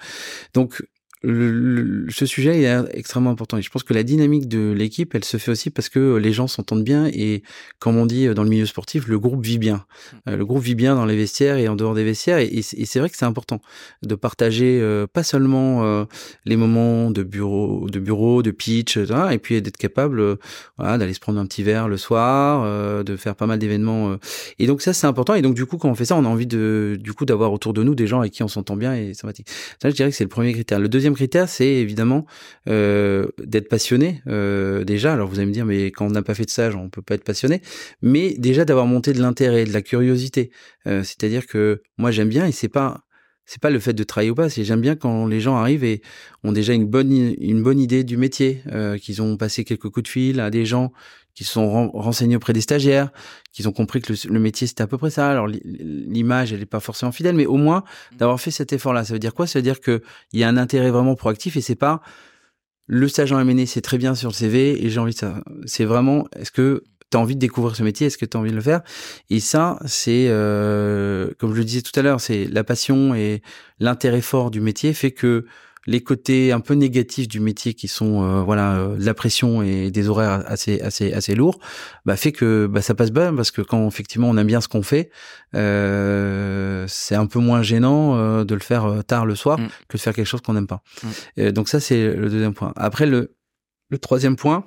[0.55, 0.83] Donc,
[1.29, 3.57] le, ce sujet est extrêmement important.
[3.57, 6.33] Et je pense que la dynamique de l'équipe, elle se fait aussi parce que les
[6.33, 7.43] gens s'entendent bien et,
[7.79, 9.85] comme on dit dans le milieu sportif, le groupe vit bien.
[10.29, 12.39] Euh, le groupe vit bien dans les vestiaires et en dehors des vestiaires.
[12.39, 13.61] Et, c'est vrai que c'est important
[14.03, 16.05] de partager euh, pas seulement euh,
[16.45, 20.37] les moments de bureau, de bureau, de pitch, etc., et puis d'être capable, euh,
[20.79, 24.17] voilà, d'aller se prendre un petit verre le soir, euh, de faire pas mal d'événements.
[24.59, 25.35] Et donc ça, c'est important.
[25.35, 27.53] Et donc du coup, quand on fait ça, on a envie de, du coup, d'avoir
[27.53, 29.49] autour de nous des gens avec qui on s'entend bien et sympathique.
[29.83, 30.79] Ça, je dirais que c'est le premier critère.
[30.79, 32.27] Le deuxième critère, c'est évidemment
[32.69, 35.13] euh, d'être passionné euh, déjà.
[35.13, 37.03] Alors vous allez me dire, mais quand on n'a pas fait de stage, on peut
[37.03, 37.61] pas être passionné.
[38.03, 40.51] Mais déjà d'avoir monté de l'intérêt, de la curiosité.
[40.87, 43.03] Euh, C'est-à-dire que moi j'aime bien et c'est pas
[43.49, 45.85] c'est pas le fait de travailler ou pas, c'est j'aime bien quand les gens arrivent
[45.85, 46.03] et
[46.43, 48.63] ont déjà une bonne une bonne idée du métier,
[49.01, 50.93] qu'ils ont passé quelques coups de fil à des gens
[51.37, 53.11] qui se sont ren- renseignés auprès des stagiaires,
[53.53, 55.31] qu'ils ont compris que le, le métier c'était à peu près ça.
[55.31, 57.85] Alors l'i- l'image elle est pas forcément fidèle, mais au moins
[58.19, 59.05] d'avoir fait cet effort-là.
[59.05, 59.47] Ça veut dire quoi?
[59.47, 62.01] Ça veut dire que il y a un intérêt vraiment proactif et c'est pas
[62.89, 65.43] le stage en M&A c'est très bien sur le CV et j'ai envie de ça.
[65.67, 68.07] C'est vraiment est-ce que tu as envie de découvrir ce métier?
[68.09, 68.81] Est-ce que tu as envie de le faire?
[69.31, 73.43] Et ça, c'est euh, comme je le disais tout à l'heure, c'est la passion et
[73.79, 75.45] l'intérêt fort du métier fait que
[75.87, 79.63] les côtés un peu négatifs du métier qui sont euh, voilà euh, de la pression
[79.63, 81.59] et des horaires assez assez assez lourds
[82.05, 84.69] bah fait que bah ça passe bien parce que quand effectivement on aime bien ce
[84.69, 85.11] qu'on fait
[85.55, 89.69] euh, c'est un peu moins gênant euh, de le faire euh, tard le soir Mm.
[89.89, 90.83] que de faire quelque chose qu'on n'aime pas
[91.37, 91.51] Mm.
[91.53, 93.37] Donc ça c'est le deuxième point après le
[93.91, 94.65] le troisième point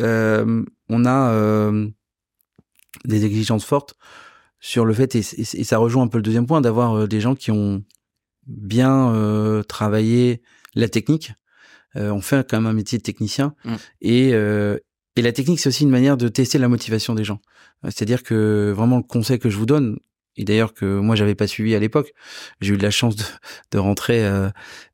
[0.00, 1.88] euh, on a euh,
[3.04, 3.94] des exigences fortes
[4.62, 7.20] sur le fait, et, et- et ça rejoint un peu le deuxième point, d'avoir des
[7.20, 7.82] gens qui ont
[8.50, 10.42] bien euh, travaillé
[10.74, 11.32] la technique.
[11.96, 13.54] Euh, on fait quand même un métier de technicien.
[13.64, 13.74] Mm.
[14.02, 14.78] Et, euh,
[15.16, 17.40] et la technique, c'est aussi une manière de tester la motivation des gens.
[17.84, 19.98] Euh, C'est-à-dire que vraiment le conseil que je vous donne,
[20.36, 22.12] et d'ailleurs que moi j'avais pas suivi à l'époque,
[22.60, 23.24] j'ai eu de la chance de,
[23.72, 24.48] de rentrer euh,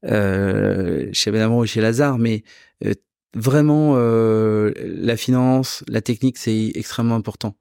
[0.05, 2.43] euh, chez Benamor et chez Lazare, mais
[2.85, 2.95] euh,
[3.35, 7.57] vraiment euh, la finance, la technique, c'est extrêmement important,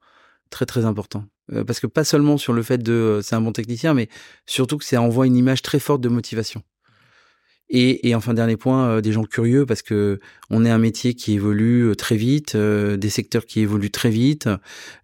[0.50, 1.24] très très important.
[1.52, 4.08] Euh, parce que pas seulement sur le fait de euh, c'est un bon technicien, mais
[4.46, 6.62] surtout que ça envoie une image très forte de motivation.
[7.68, 10.20] Et, enfin dernier point, euh, des gens curieux parce que
[10.50, 14.48] on est un métier qui évolue très vite, des secteurs qui évoluent très vite,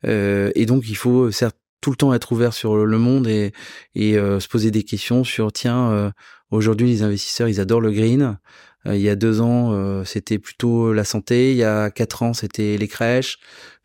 [0.04, 3.52] et donc il faut certes tout le temps être ouvert sur le monde et,
[3.96, 6.12] se poser des questions sur tiens
[6.52, 8.38] aujourd'hui les investisseurs ils adorent le green,
[8.86, 11.52] il y a deux ans, euh, c'était plutôt la santé.
[11.52, 13.38] Il y a quatre ans, c'était les crèches.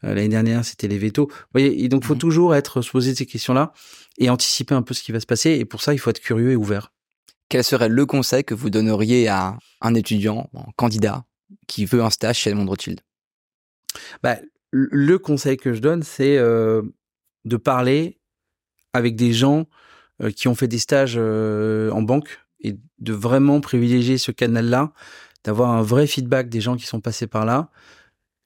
[0.03, 1.27] Euh, L'année dernière, c'était les vétos.
[1.27, 2.19] Vous voyez, et donc, faut Mhm.
[2.19, 3.73] toujours être se poser ces questions-là
[4.17, 5.51] et anticiper un peu ce qui va se passer.
[5.51, 6.91] Et pour ça, il faut être curieux et ouvert.
[7.49, 11.25] Quel serait le conseil que vous donneriez à un étudiant, un candidat,
[11.67, 12.99] qui veut un stage chez Edmond Rothschild?
[14.23, 14.37] Bah,
[14.71, 16.81] le- le conseil que je donne, c'est euh,
[17.45, 18.19] de parler
[18.93, 19.67] avec des gens
[20.21, 24.91] euh, qui ont fait des stages euh, en banque et de vraiment privilégier ce canal-là,
[25.43, 27.69] d'avoir un vrai feedback des gens qui sont passés par là.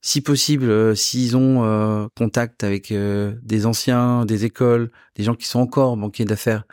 [0.01, 5.35] Si possible, euh, s'ils ont euh, contact avec euh, des anciens, des écoles, des gens
[5.35, 6.63] qui sont encore banquiers d'affaires,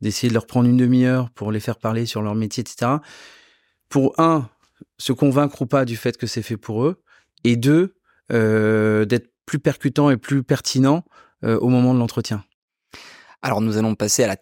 [0.00, 2.92] d'essayer de leur prendre une demi-heure pour les faire parler sur leur métier, etc.
[3.90, 4.48] Pour un,
[4.96, 7.02] se convaincre ou pas du fait que c'est fait pour eux,
[7.44, 7.94] et deux,
[8.30, 11.04] d'être plus percutant et plus pertinent
[11.42, 12.44] au moment de l'entretien
[13.40, 14.36] Alors nous allons passer à la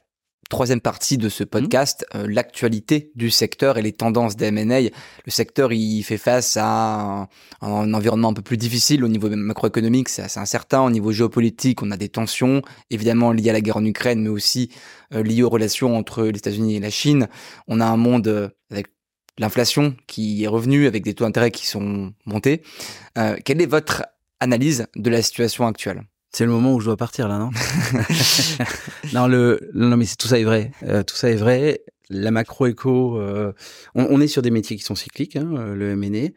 [0.49, 1.47] troisième partie de ce mmh.
[1.47, 4.81] podcast, euh, l'actualité du secteur et les tendances des M&A.
[4.81, 4.91] Le
[5.31, 7.29] secteur, il fait face à
[7.61, 10.83] un, environnement un peu plus difficile au niveau macroéconomique, c'est assez incertain.
[10.83, 14.29] Au niveau géopolitique, on a des tensions, évidemment liées à la guerre en Ukraine, mais
[14.29, 14.71] aussi
[15.15, 17.29] euh, liées aux relations entre les États-Unis et la Chine.
[17.69, 18.87] On a un monde euh, avec
[19.39, 22.63] l'inflation qui est revenue, avec des taux d'intérêt qui sont montés.
[23.45, 24.03] quelle est votre
[24.41, 26.05] analyse de la situation actuelle?
[26.37, 27.49] C'est le moment où je dois partir là, non
[29.15, 30.71] Non, le, non, mais tout ça est vrai.
[30.83, 31.81] Euh, tout ça est vrai.
[32.11, 33.55] La macro-éco, euh,
[33.95, 36.35] on, est sur des métiers qui sont cycliques, hein, le MNE.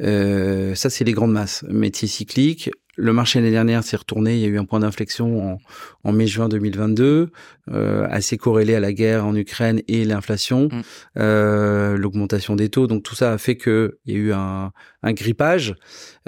[0.00, 1.66] Euh, ça, c'est les grandes masses.
[1.68, 4.34] Métiers cycliques, le marché l'année dernière s'est retourné.
[4.34, 5.58] Il y a eu un point d'inflexion en,
[6.04, 7.30] en mai-juin 2022,
[7.70, 10.82] euh, assez corrélé à la guerre en Ukraine et l'inflation, mm.
[11.18, 12.86] euh, l'augmentation des taux.
[12.86, 14.72] Donc tout ça a fait que il y a eu un,
[15.02, 15.74] un grippage.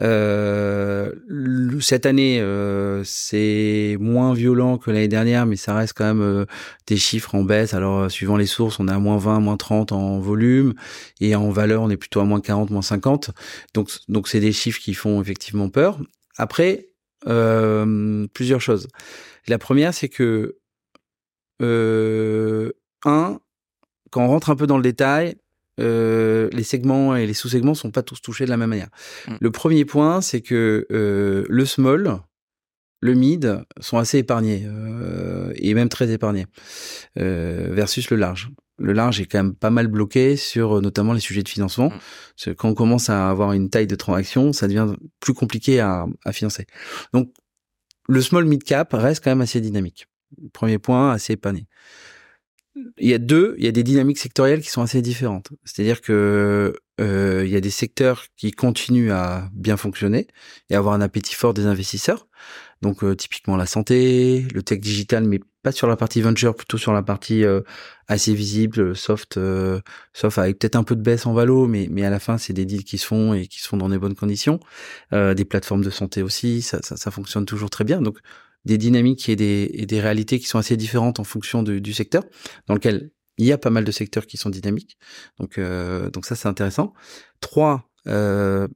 [0.01, 1.13] Euh,
[1.81, 6.47] cette année, euh, c'est moins violent que l'année dernière, mais ça reste quand même
[6.87, 7.75] des chiffres en baisse.
[7.75, 10.73] Alors suivant les sources, on est à moins 20, moins 30 en volume
[11.21, 13.33] et en valeur, on est plutôt à moins 40, moins 50.
[13.75, 15.99] Donc donc c'est des chiffres qui font effectivement peur.
[16.37, 16.89] Après,
[17.27, 18.89] euh, plusieurs choses.
[19.47, 20.59] La première, c'est que,
[21.63, 22.73] euh,
[23.05, 23.39] un,
[24.11, 25.37] quand on rentre un peu dans le détail,
[25.81, 28.91] euh, les segments et les sous-segments sont pas tous touchés de la même manière.
[29.27, 29.35] Mmh.
[29.41, 32.21] Le premier point, c'est que euh, le small,
[33.01, 36.47] le mid sont assez épargnés euh, et même très épargnés
[37.17, 41.21] versus le large le large est quand même pas mal bloqué sur euh, notamment les
[41.21, 41.91] sujets de financement.
[42.47, 42.55] Mm.
[42.55, 46.67] quand on commence à avoir une taille de transaction, ça devient plus compliqué à, financer.
[47.13, 47.33] Donc,
[48.09, 50.07] le small mid cap reste quand même assez dynamique.
[50.53, 51.67] Premier point, assez épané.
[52.99, 55.51] Il y a deux, il y a des dynamiques sectorielles qui sont assez différentes.
[55.65, 60.27] C'est-à-dire que euh, il y a des secteurs qui continuent à bien fonctionner
[60.71, 62.27] et avoir un appétit fort des investisseurs.
[62.83, 66.79] Donc euh, typiquement la santé, le tech digital, mais pas sur la partie venture, plutôt
[66.79, 67.63] sur la partie euh,
[68.07, 69.81] assez visible, soft, euh,
[70.13, 72.53] soft avec peut-être un peu de baisse en valo, mais mais à la fin c'est
[72.53, 74.61] des deals qui se font et qui se font dans des bonnes conditions.
[75.11, 78.01] des plateformes de santé aussi, ça, ça, ça, fonctionne toujours très bien.
[78.01, 78.19] Donc
[78.65, 82.25] des dynamiques et des, et des réalités qui sont assez différentes en fonction du secteur,
[82.67, 84.99] dans lequel il y a pas mal de secteurs qui sont dynamiques.
[85.41, 85.59] Donc
[86.13, 86.95] donc ça c'est intéressant.
[87.41, 88.69] Trois, le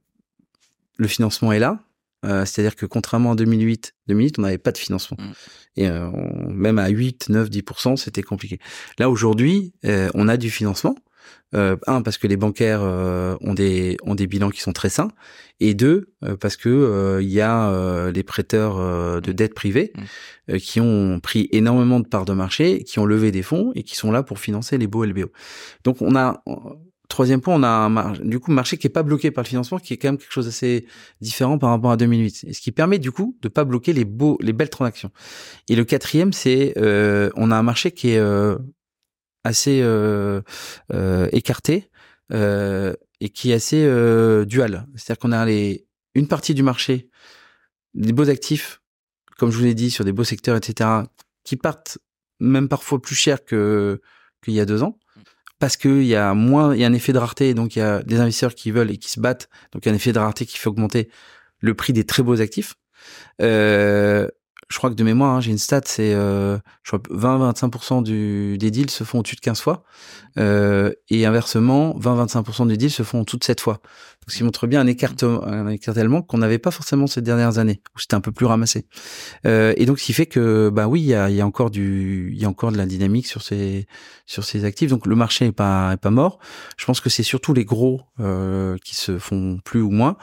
[1.07, 1.83] financement est là.
[2.25, 5.17] Euh, c'est-à-dire que contrairement en 2008, 2008 on n'avait pas de financement.
[5.19, 5.31] Mm.
[5.77, 6.09] Et euh,
[6.49, 8.59] même à 8, 9, 10%, c'était compliqué.
[8.97, 10.95] Là, aujourd'hui, euh, on a du financement.
[11.53, 15.09] un, parce que les bancaires ont, des, ont des bilans qui sont très sains.
[15.59, 19.93] Et deux, parce que il y a les prêteurs de dette privée
[20.47, 20.57] mm.
[20.57, 23.95] qui ont pris énormément de parts de marché, qui ont levé des fonds et qui
[23.95, 25.31] sont là pour financer les beaux LBO.
[25.83, 26.43] Donc on a
[27.09, 29.79] Troisième point, on a un du coup marché qui est pas bloqué par le financement,
[29.79, 30.85] qui est quand même quelque chose d'assez
[31.21, 34.05] différent par rapport à 2008, et ce qui permet du coup de pas bloquer les
[34.05, 35.11] beaux, les belles transactions.
[35.69, 38.57] Et le quatrième, c'est euh, on a un marché qui est euh,
[39.43, 40.41] assez euh,
[40.93, 41.89] euh écarté
[42.31, 43.83] euh, et qui est assez
[44.45, 44.85] dual.
[44.95, 47.09] C'est-à-dire qu'on a les une partie du marché,
[47.95, 48.81] des beaux actifs,
[49.37, 50.87] comme je vous l'ai dit, sur des beaux secteurs, etc.,
[51.43, 51.97] qui partent
[52.39, 53.99] même parfois plus cher que
[54.43, 54.99] qu'il y a deux ans
[55.59, 57.81] parce qu'il y a moins, il y a un effet de rareté, donc il y
[57.81, 60.13] a des investisseurs qui veulent et qui se battent, donc il y a un effet
[60.13, 61.09] de rareté qui fait augmenter
[61.59, 62.75] le prix des très beaux actifs.
[63.41, 64.27] Euh,
[64.71, 68.91] je crois que de mémoire, hein, j'ai une stat, c'est euh, 20-25% du, des deals
[68.91, 69.83] se font au-dessus de 15 fois,
[70.37, 73.73] euh, et inversement, 20-25% des deals se font en dessous de 7 fois.
[73.73, 77.81] Donc, ce qui montre bien un, écartement, un qu'on n'avait pas forcément ces dernières années,
[77.95, 78.85] où c'était un peu plus ramassé.
[79.47, 81.71] Euh, et donc, ce qui fait que, bah oui, il y a, y a, encore
[81.73, 83.87] y a encore de la dynamique sur ces,
[84.27, 84.91] sur ces actifs.
[84.91, 86.37] Donc, le marché est pas, est pas mort.
[86.77, 90.15] Je pense que c'est surtout les gros euh, qui se font plus ou moins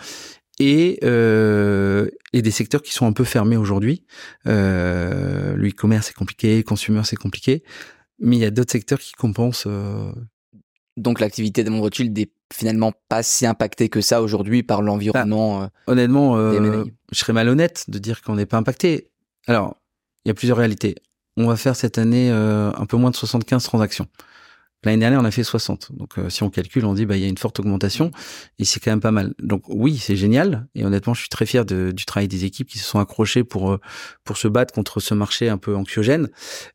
[0.59, 4.05] et, euh, et des secteurs qui sont un peu fermés aujourd'hui.
[4.47, 7.63] Euh, le e-commerce c'est compliqué, le consumer c'est compliqué,
[8.19, 9.67] mais il y a d'autres secteurs qui compensent.
[9.67, 10.13] Euh...
[10.97, 15.61] Donc l'activité de Rothschild n'est finalement pas si impactée que ça aujourd'hui par l'environnement.
[15.61, 19.11] Bah, honnêtement, euh, je serais malhonnête de dire qu'on n'est pas impacté.
[19.47, 19.77] Alors,
[20.25, 20.97] il y a plusieurs réalités.
[21.37, 24.07] On va faire cette année euh, un peu moins de 75 transactions.
[24.87, 25.91] L'année dernière, on a fait 60.
[25.97, 28.13] Donc, euh, si on calcule, on dit, bah, il y a une forte augmentation
[28.61, 29.35] et c'est quand même pas mal.
[29.41, 30.69] Donc, oui, c'est génial.
[30.77, 33.43] Et honnêtement, je suis très fier de, du travail des équipes qui se sont accrochées
[33.43, 33.81] pour, euh,
[34.23, 36.29] pour se battre contre ce marché un peu anxiogène.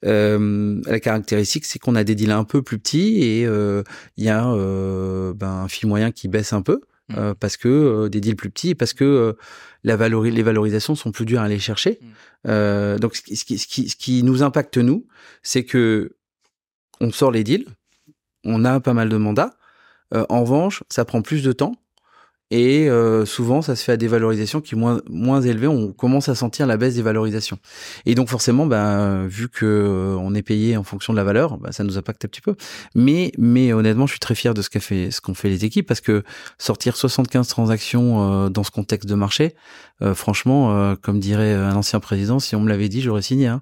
[0.04, 3.82] Euh, la caractéristique, c'est qu'on a des deals un peu plus petits et euh,
[4.18, 6.82] il y a ben, un fil moyen qui baisse un peu.
[7.10, 7.34] Mmh.
[7.42, 9.36] parce que des deals plus petits, parce que
[9.84, 12.00] la valori les valorisations sont plus dures à aller chercher.
[12.46, 12.98] Mmh.
[13.00, 15.08] donc, ce qui, ce, qui, ce qui nous impacte nous,
[15.44, 16.16] c'est que
[17.02, 17.66] on sort les deals,
[18.46, 19.52] on a pas mal de mandats.
[20.14, 21.74] Euh, en revanche, ça prend plus de temps
[22.50, 25.68] Et euh, souvent, ça se fait à des valorisations qui sont moins, moins élevées.
[25.68, 27.60] On commence à sentir la baisse des valorisations.
[28.06, 31.58] Et donc forcément, ben, vu que euh, on est payé en fonction de la valeur,
[31.58, 32.56] ben, ça nous impacte un petit peu.
[32.94, 35.64] Mais, mais honnêtement, je suis très fier de ce qu'a fait, ce qu'ont fait les
[35.64, 36.24] équipes parce que
[36.58, 39.56] sortir 75 transactions euh, dans ce contexte de marché,
[40.16, 43.46] franchement, comme dirait un ancien président, si on me l'avait dit, j'aurais signé.
[43.46, 43.62] Hein.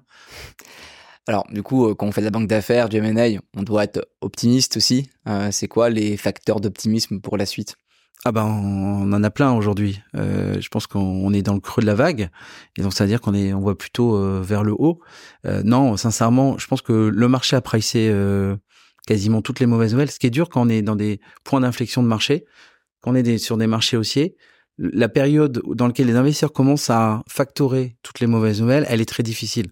[1.30, 4.04] Alors, du coup, quand on fait de la banque d'affaires, du M&A, on doit être
[4.20, 5.08] optimiste aussi.
[5.52, 7.76] c'est quoi les facteurs d'optimisme pour la suite?
[8.24, 10.00] Ah ben on en a plein aujourd'hui.
[10.16, 12.30] Euh, je pense qu'on est dans le creux de la vague
[12.76, 15.00] et donc ça veut dire qu'on est on voit plutôt euh, vers le haut.
[15.46, 18.12] Euh, non, sincèrement, je pense que le marché a pricé
[19.06, 20.10] quasiment toutes les mauvaises nouvelles.
[20.10, 22.44] Ce qui est dur quand on est dans des points d'inflexion de marché,
[23.02, 24.36] quand on est sur des marchés haussiers,
[24.80, 29.08] la période dans laquelle les investisseurs commencent à factorer toutes les mauvaises nouvelles, elle est
[29.08, 29.66] très difficile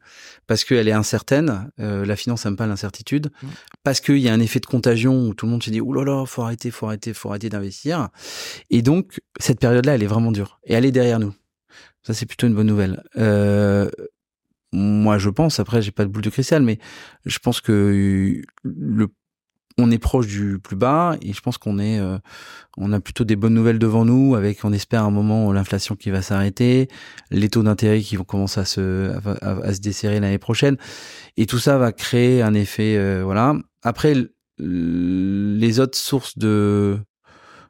[0.46, 1.70] parce qu'elle est incertaine.
[1.80, 3.46] Euh, la finance n'aime pas l'incertitude mmh.
[3.84, 5.94] parce qu'il y a un effet de contagion où tout le monde se dit oh
[5.94, 8.08] là là, faut arrêter, faut arrêter, faut arrêter d'investir.
[8.68, 11.34] Et donc cette période-là, elle est vraiment dure et elle est derrière nous.
[12.02, 13.02] Ça c'est plutôt une bonne nouvelle.
[13.16, 13.90] Euh,
[14.70, 16.78] moi, je pense, après, j'ai pas de boule de cristal, mais
[17.24, 19.08] je pense que le
[19.78, 22.18] on est proche du plus bas et je pense qu'on est, euh,
[22.76, 26.10] on a plutôt des bonnes nouvelles devant nous avec, on espère un moment l'inflation qui
[26.10, 26.88] va s'arrêter,
[27.30, 30.76] les taux d'intérêt qui vont commencer à se, à, se desserrer l'année prochaine
[31.36, 33.54] et tout ça va créer un effet, euh, voilà.
[33.82, 34.14] Après,
[34.58, 36.98] les autres sources de,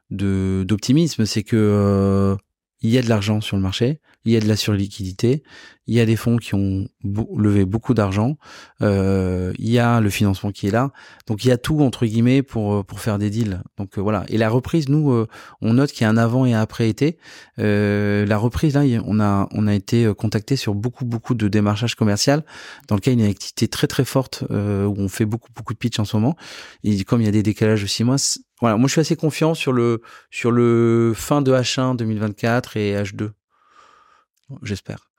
[0.09, 2.35] de d'optimisme, c'est que euh,
[2.81, 5.43] il y a de l'argent sur le marché, il y a de la surliquidité,
[5.87, 8.37] il y a des fonds qui ont levé beaucoup d'argent,
[8.81, 10.91] euh, il y a le financement qui est là,
[11.25, 13.61] donc il y a tout entre guillemets pour euh, pour faire des deals.
[13.77, 14.23] Donc euh, voilà.
[14.27, 15.27] Et la reprise, nous, euh,
[15.61, 17.17] on note qu'il y a un avant et un après été.
[17.57, 22.43] la reprise là, on a on a été contacté sur beaucoup beaucoup de démarchage commercial,
[22.87, 24.53] dans lequel il y a une activité très très forte où
[24.97, 26.35] on fait beaucoup beaucoup de pitch en ce moment.
[26.83, 28.03] Et comme il y a des décalages de six
[28.61, 32.93] voilà, moi je suis assez confiant sur le sur le fin de H1 2024 et
[32.93, 33.31] H2
[34.63, 35.09] j'espère.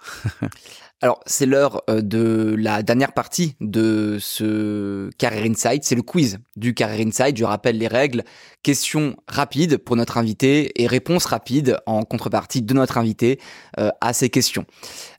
[1.03, 5.85] Alors, c'est l'heure euh, de la dernière partie de ce Career Insight.
[5.85, 7.37] C'est le quiz du Career Insight.
[7.37, 8.25] Je rappelle les règles.
[8.63, 13.41] Questions rapides pour notre invité et réponses rapides en contrepartie de notre invité
[13.79, 14.67] euh, à ces questions.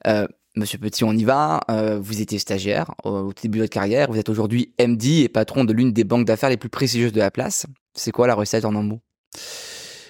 [0.07, 1.61] Euh, Monsieur Petit, on y va.
[2.01, 4.11] vous étiez stagiaire au début de votre carrière.
[4.11, 7.19] Vous êtes aujourd'hui MD et patron de l'une des banques d'affaires les plus prestigieuses de
[7.19, 7.67] la place.
[7.93, 8.99] C'est quoi la recette en un mot?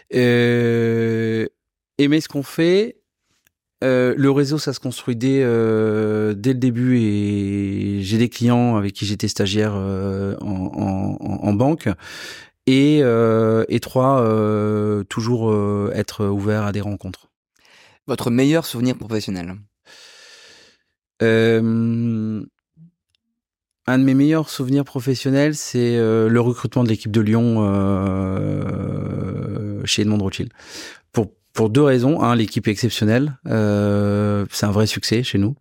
[0.10, 1.48] Aimer
[2.22, 3.01] ce qu'on fait,
[3.84, 8.76] euh, le réseau, ça se construit dès euh, dès le début et j'ai des clients
[8.76, 11.90] avec qui j'étais stagiaire euh, en, en, en, banque
[12.68, 14.24] et et trois
[15.10, 15.54] toujours
[15.94, 17.30] être ouvert à des rencontres.
[18.08, 19.56] Votre meilleur souvenir professionnel
[23.88, 27.58] un de mes meilleurs souvenirs professionnels, c'est le recrutement de l'équipe de Lyon
[29.86, 30.52] chez Edmond Rothschild
[31.54, 32.22] pour deux raisons.
[32.22, 33.38] Un, l'équipe est exceptionnelle.
[33.48, 35.56] Euh, c'est un vrai succès chez nous.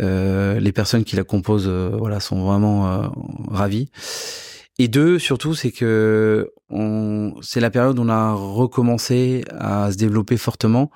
[0.00, 3.08] Euh, les personnes qui la composent, euh, voilà, sont vraiment euh,
[3.48, 3.90] ravies.
[4.78, 9.96] Et deux, surtout, c'est que on, c'est la période où on a recommencé à se
[9.96, 10.90] développer fortement.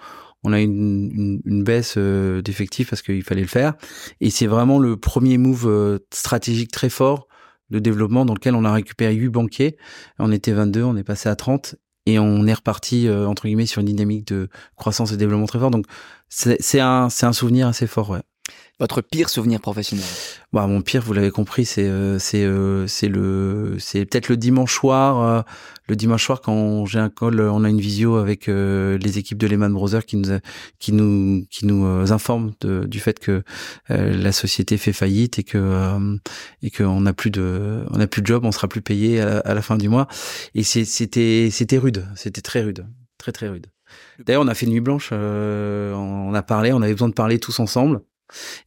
[0.44, 3.74] On a une, une, une baisse euh, d'effectifs parce qu'il fallait le faire.
[4.20, 7.28] Et c'est vraiment le premier move stratégique très fort
[7.70, 9.76] de développement dans lequel on a récupéré 8 banquiers.
[10.18, 11.76] On était 22, on est passé à 30
[12.08, 15.58] et on est reparti euh, entre guillemets sur une dynamique de croissance et développement très
[15.58, 15.70] fort.
[15.70, 15.84] Donc
[16.28, 18.22] c'est un c'est un souvenir assez fort, ouais.
[18.80, 20.06] Votre pire souvenir professionnel
[20.52, 24.36] bah, Mon pire, vous l'avez compris, c'est euh, c'est euh, c'est le c'est peut-être le
[24.36, 25.20] dimanche soir.
[25.20, 25.42] Euh,
[25.88, 29.46] le dimanche soir, quand j'ai un call, on a une visio avec les équipes de
[29.46, 30.38] Lehman Brothers qui nous
[30.78, 33.42] qui nous qui nous informent du fait que
[33.88, 36.18] la société fait faillite et que
[36.62, 39.38] et qu'on n'a plus de on a plus de job, on sera plus payé à,
[39.38, 40.08] à la fin du mois.
[40.54, 42.86] Et c'était c'était rude, c'était très rude,
[43.16, 43.68] très très rude.
[44.18, 47.60] D'ailleurs, on a fait nuit blanche, on a parlé, on avait besoin de parler tous
[47.60, 48.02] ensemble.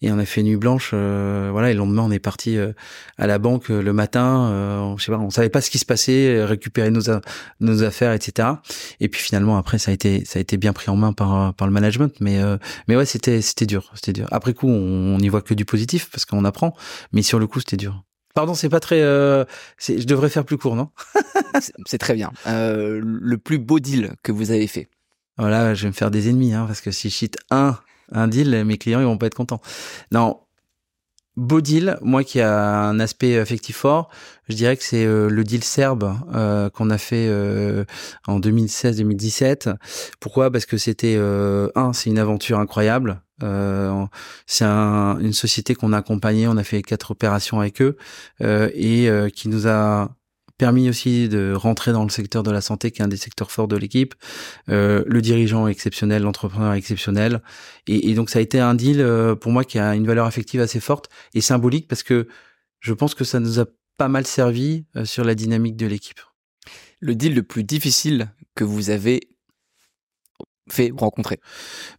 [0.01, 1.71] Et on a fait nuit blanche, euh, voilà.
[1.71, 2.73] Et le lendemain, on est parti euh,
[3.17, 4.49] à la banque euh, le matin.
[4.51, 7.01] Euh, je sais pas, on savait pas ce qui se passait, récupérer nos
[7.59, 8.49] nos affaires, etc.
[8.99, 11.53] Et puis finalement, après, ça a été ça a été bien pris en main par
[11.53, 12.13] par le management.
[12.19, 12.39] Mais
[12.87, 14.27] mais ouais, c'était c'était dur, c'était dur.
[14.31, 16.75] Après coup, on n'y voit que du positif parce qu'on apprend.
[17.13, 18.03] Mais sur le coup, c'était dur.
[18.33, 19.01] Pardon, c'est pas très.
[19.01, 19.43] Euh,
[19.79, 20.89] je devrais faire plus court, non?
[21.85, 22.31] C'est très bien.
[22.47, 24.87] Euh, le plus beau deal que vous avez fait?
[25.37, 27.77] Voilà, je vais me faire des ennemis, hein, parce que si je cite un
[28.11, 29.61] un deal, mes clients ils vont pas être contents.
[30.11, 30.39] Non,
[31.37, 34.09] beau deal, moi qui a un aspect affectif fort,
[34.49, 37.85] je dirais que c'est euh, le deal serbe euh, qu'on a fait euh,
[38.27, 39.75] en 2016-2017.
[40.19, 40.51] Pourquoi?
[40.51, 43.21] Parce que c'était un, c'est une aventure incroyable.
[44.45, 47.97] c'est une société qu'on a accompagnée, on a fait quatre opérations avec eux
[48.41, 50.09] et qui nous a
[50.61, 53.49] permis aussi de rentrer dans le secteur de la santé, qui est un des secteurs
[53.49, 54.13] forts de l'équipe.
[54.69, 57.41] Euh, le dirigeant est exceptionnel, l'entrepreneur est exceptionnel.
[57.87, 60.27] Et, et, donc ça a été un deal euh, pour moi qui a une valeur
[60.27, 62.27] affective assez forte et symbolique parce que
[62.79, 63.65] je pense que ça nous a
[63.97, 66.21] pas mal servi euh, sur la dynamique de l'équipe.
[66.99, 69.31] Le deal le plus difficile que vous avez
[70.69, 71.39] fait rencontrer?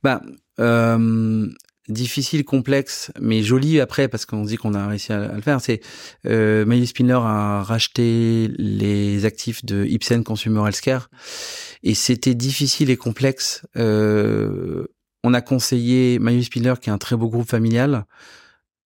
[0.04, 0.22] Bah,
[0.60, 1.48] euh,
[1.88, 5.60] difficile, complexe, mais joli après parce qu'on dit qu'on a réussi à, le faire.
[5.60, 5.80] C'est
[6.26, 11.10] euh, Miley Spindler a racheté les actifs de Ipsen Consumer Healthcare
[11.82, 13.66] et c'était difficile et complexe.
[13.76, 14.86] Euh,
[15.24, 18.04] on a conseillé Miley Spindler, qui est un très beau groupe familial,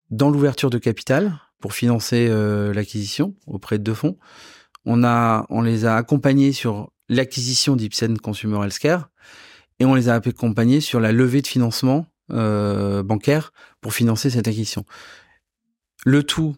[0.09, 4.17] dans l'ouverture de capital pour financer euh, l'acquisition auprès de deux fonds.
[4.85, 9.09] On a, on les a accompagnés sur l'acquisition d'Ipsen Consumer Healthcare
[9.79, 13.51] et on les a accompagnés sur la levée de financement euh, bancaire
[13.81, 14.85] pour financer cette acquisition.
[16.05, 16.55] Le tout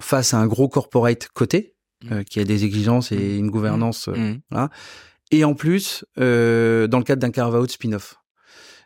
[0.00, 2.12] face à un gros corporate coté mmh.
[2.12, 3.38] euh, qui a des exigences et mmh.
[3.38, 4.08] une gouvernance.
[4.08, 4.68] Euh, mmh.
[5.30, 8.16] Et en plus, euh, dans le cadre d'un carve-out spin-off.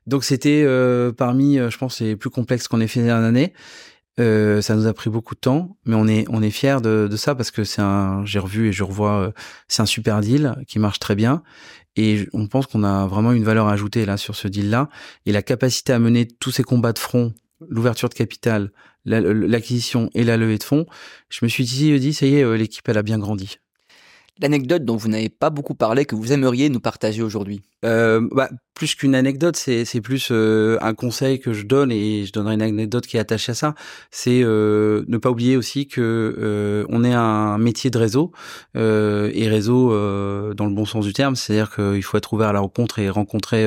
[0.07, 3.53] Donc c'était euh, parmi, je pense, les plus complexes qu'on ait fait en année.
[4.21, 7.09] Euh, ça nous a pris beaucoup de temps, mais on est on est fier de,
[7.11, 9.33] de, ça parce que c'est un j'ai revu et je revois
[9.69, 11.43] c'est un super deal qui marche très bien
[11.97, 14.89] et on pense qu'on a vraiment une valeur ajoutée là sur ce deal-là.
[15.27, 17.35] Et la capacité à mener tous ces combats de front,
[17.69, 18.73] l'ouverture de capital,
[19.05, 20.87] l'acquisition et la levée de fonds,
[21.29, 23.59] je me suis dit, dit ça y est, euh, l'équipe, elle a bien grandi.
[24.41, 27.63] L'anecdote dont vous n'avez pas beaucoup parlé, que vous aimeriez nous partager aujourd'hui?
[27.85, 32.33] Euh, bah, Plus qu'une anecdote, c'est, plus euh, un conseil que je donne et je
[32.33, 33.75] donnerai une anecdote qui est attachée à ça.
[34.11, 38.33] C'est euh, ne pas oublier aussi que euh, on est un métier de réseau
[38.75, 39.91] euh, et réseau
[40.55, 43.11] dans le bon sens du terme, c'est-à-dire qu'il faut être ouvert à la rencontre et
[43.11, 43.67] rencontrer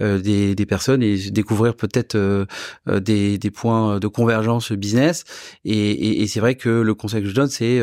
[0.00, 2.16] des, des, personnes et découvrir peut-être
[2.86, 5.24] des, des, points de convergence business.
[5.64, 7.80] Et, et, et c'est vrai que le conseil que je donne, c'est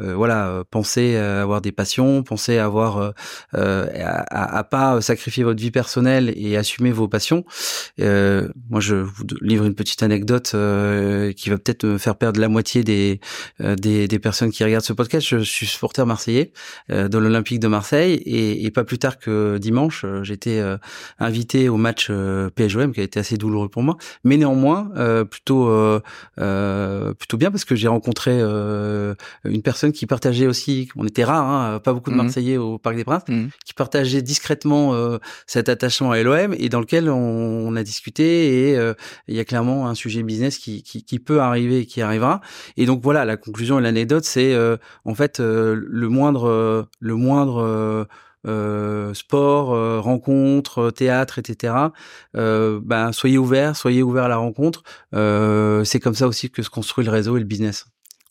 [0.00, 3.12] euh, voilà, euh, pensez à avoir des passions, pensez à avoir
[3.54, 7.44] euh, à, à, pas sacrifier votre vie personnelle et assumer vos passions.
[7.98, 10.50] moi, je vous livre une petite anecdote
[11.36, 13.20] qui va peut-être me faire perdre la moitié des,
[13.60, 15.26] des, des personnes qui regardent ce podcast.
[15.26, 16.52] Je, suis supporter marseillais
[16.88, 20.62] de l'Olympique de Marseille et, et, pas plus tard que dimanche, j'étais
[21.18, 22.10] invité au match
[22.54, 24.90] PSGOM qui a été assez douloureux pour moi, mais néanmoins
[25.30, 26.00] plutôt
[26.36, 31.80] plutôt bien parce que j'ai rencontré une personne qui partageaient aussi, on était rares, hein,
[31.80, 32.22] pas beaucoup de mhm.
[32.22, 33.50] Marseillais au Parc des Princes, mhm.
[33.64, 38.76] qui partageaient discrètement euh, cet attachement à LOM et dans lequel on, a discuté et
[38.76, 38.94] euh,
[39.28, 42.40] il y a clairement un sujet business qui, qui, qui, peut arriver et qui arrivera.
[42.76, 48.06] Et donc voilà, la conclusion et l'anecdote, c'est euh, en fait le moindre, le moindre
[48.46, 49.68] euh, sport,
[50.02, 51.74] rencontre, théâtre, etc.
[52.36, 54.82] Euh, ben soyez ouverts, soyez ouverts à la rencontre.
[55.12, 57.86] C'est comme ça aussi que se construit le réseau et le business.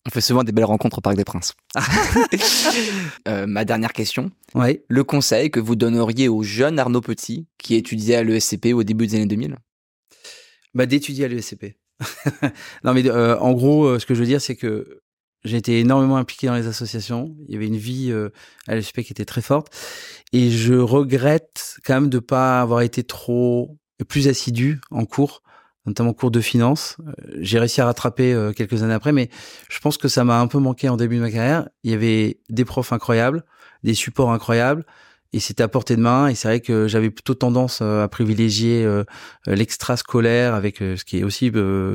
[0.07, 1.53] On fait souvent des belles rencontres au Parc des Princes.
[3.27, 4.31] euh, ma dernière question.
[4.55, 4.85] Ouais.
[4.87, 9.05] Le conseil que vous donneriez au jeune Arnaud Petit qui étudiait à l'ESCP au début
[9.05, 9.57] des années 2000
[10.73, 11.75] bah, D'étudier à l'ESCP.
[12.85, 15.01] non, mais euh, en gros, euh, ce que je veux dire, c'est que
[15.43, 17.35] j'ai été énormément impliqué dans les associations.
[17.47, 18.29] Il y avait une vie euh,
[18.67, 19.75] à l'ESCP qui était très forte.
[20.31, 23.77] Et je regrette quand même de pas avoir été trop
[24.07, 25.41] plus assidu en cours
[25.87, 26.97] notamment cours de finance.
[26.99, 29.29] Euh, j'ai réussi à rattraper euh, quelques années après, mais
[29.69, 31.67] je pense que ça m'a un peu manqué en début de ma carrière.
[31.83, 33.43] Il y avait des profs incroyables,
[33.83, 34.85] des supports incroyables,
[35.33, 36.27] et c'était à portée de main.
[36.27, 38.87] Et c'est vrai que j'avais plutôt tendance euh, à privilégier
[39.45, 41.51] l'extra-scolaire, avec ce qui est aussi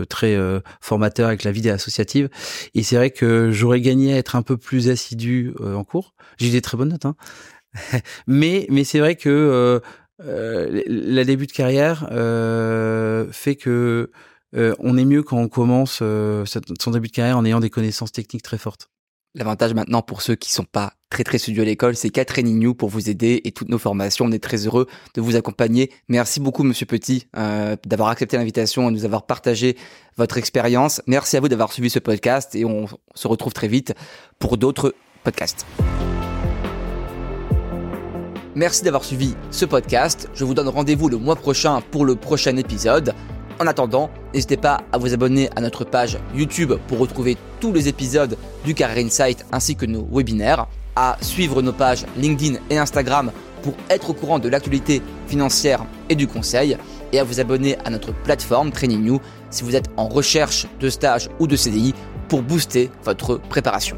[0.09, 0.37] très
[0.81, 2.29] formateur avec la vie associative.
[2.75, 6.15] Et c'est vrai que j'aurais gagné à être un peu plus assidu en cours.
[6.39, 7.15] J'ai eu des très bonnes notes, hein.
[8.27, 9.81] mais mais c'est vrai que
[10.21, 14.11] euh, la début de carrière euh, fait que
[14.55, 18.13] euh, on est mieux quand on commence son début de carrière en ayant des connaissances
[18.13, 18.89] techniques très fortes.
[19.35, 22.75] L'avantage maintenant pour ceux qui sont pas très très studieux à l'école, c'est qu'à Training
[22.75, 24.27] pour vous aider et toutes nos formations.
[24.27, 25.91] On est très heureux de vous accompagner.
[26.09, 29.79] Merci beaucoup Monsieur Petit d'avoir accepté l'invitation et de nous avoir partagé
[30.19, 31.01] votre expérience.
[31.07, 33.95] Merci à vous d'avoir suivi ce podcast et on se retrouve très vite
[34.39, 34.95] pour d'autres
[35.25, 35.65] podcasts.
[38.55, 40.29] Merci d'avoir suivi ce podcast.
[40.35, 43.15] Je vous donne rendez-vous le mois prochain pour le prochain épisode.
[43.59, 47.89] En attendant, n'hésitez pas à vous abonner à notre page YouTube pour retrouver tous les
[47.89, 48.37] épisodes
[48.67, 53.33] du Carrière Insight ainsi que nos webinaires, à suivre nos pages LinkedIn et Instagram
[53.63, 56.77] pour être au courant de l'actualité financière et du conseil,
[57.13, 60.91] et à vous abonner à notre plateforme Training New si vous êtes en recherche de
[60.91, 61.95] stage ou de CDI
[62.29, 63.97] pour booster votre préparation.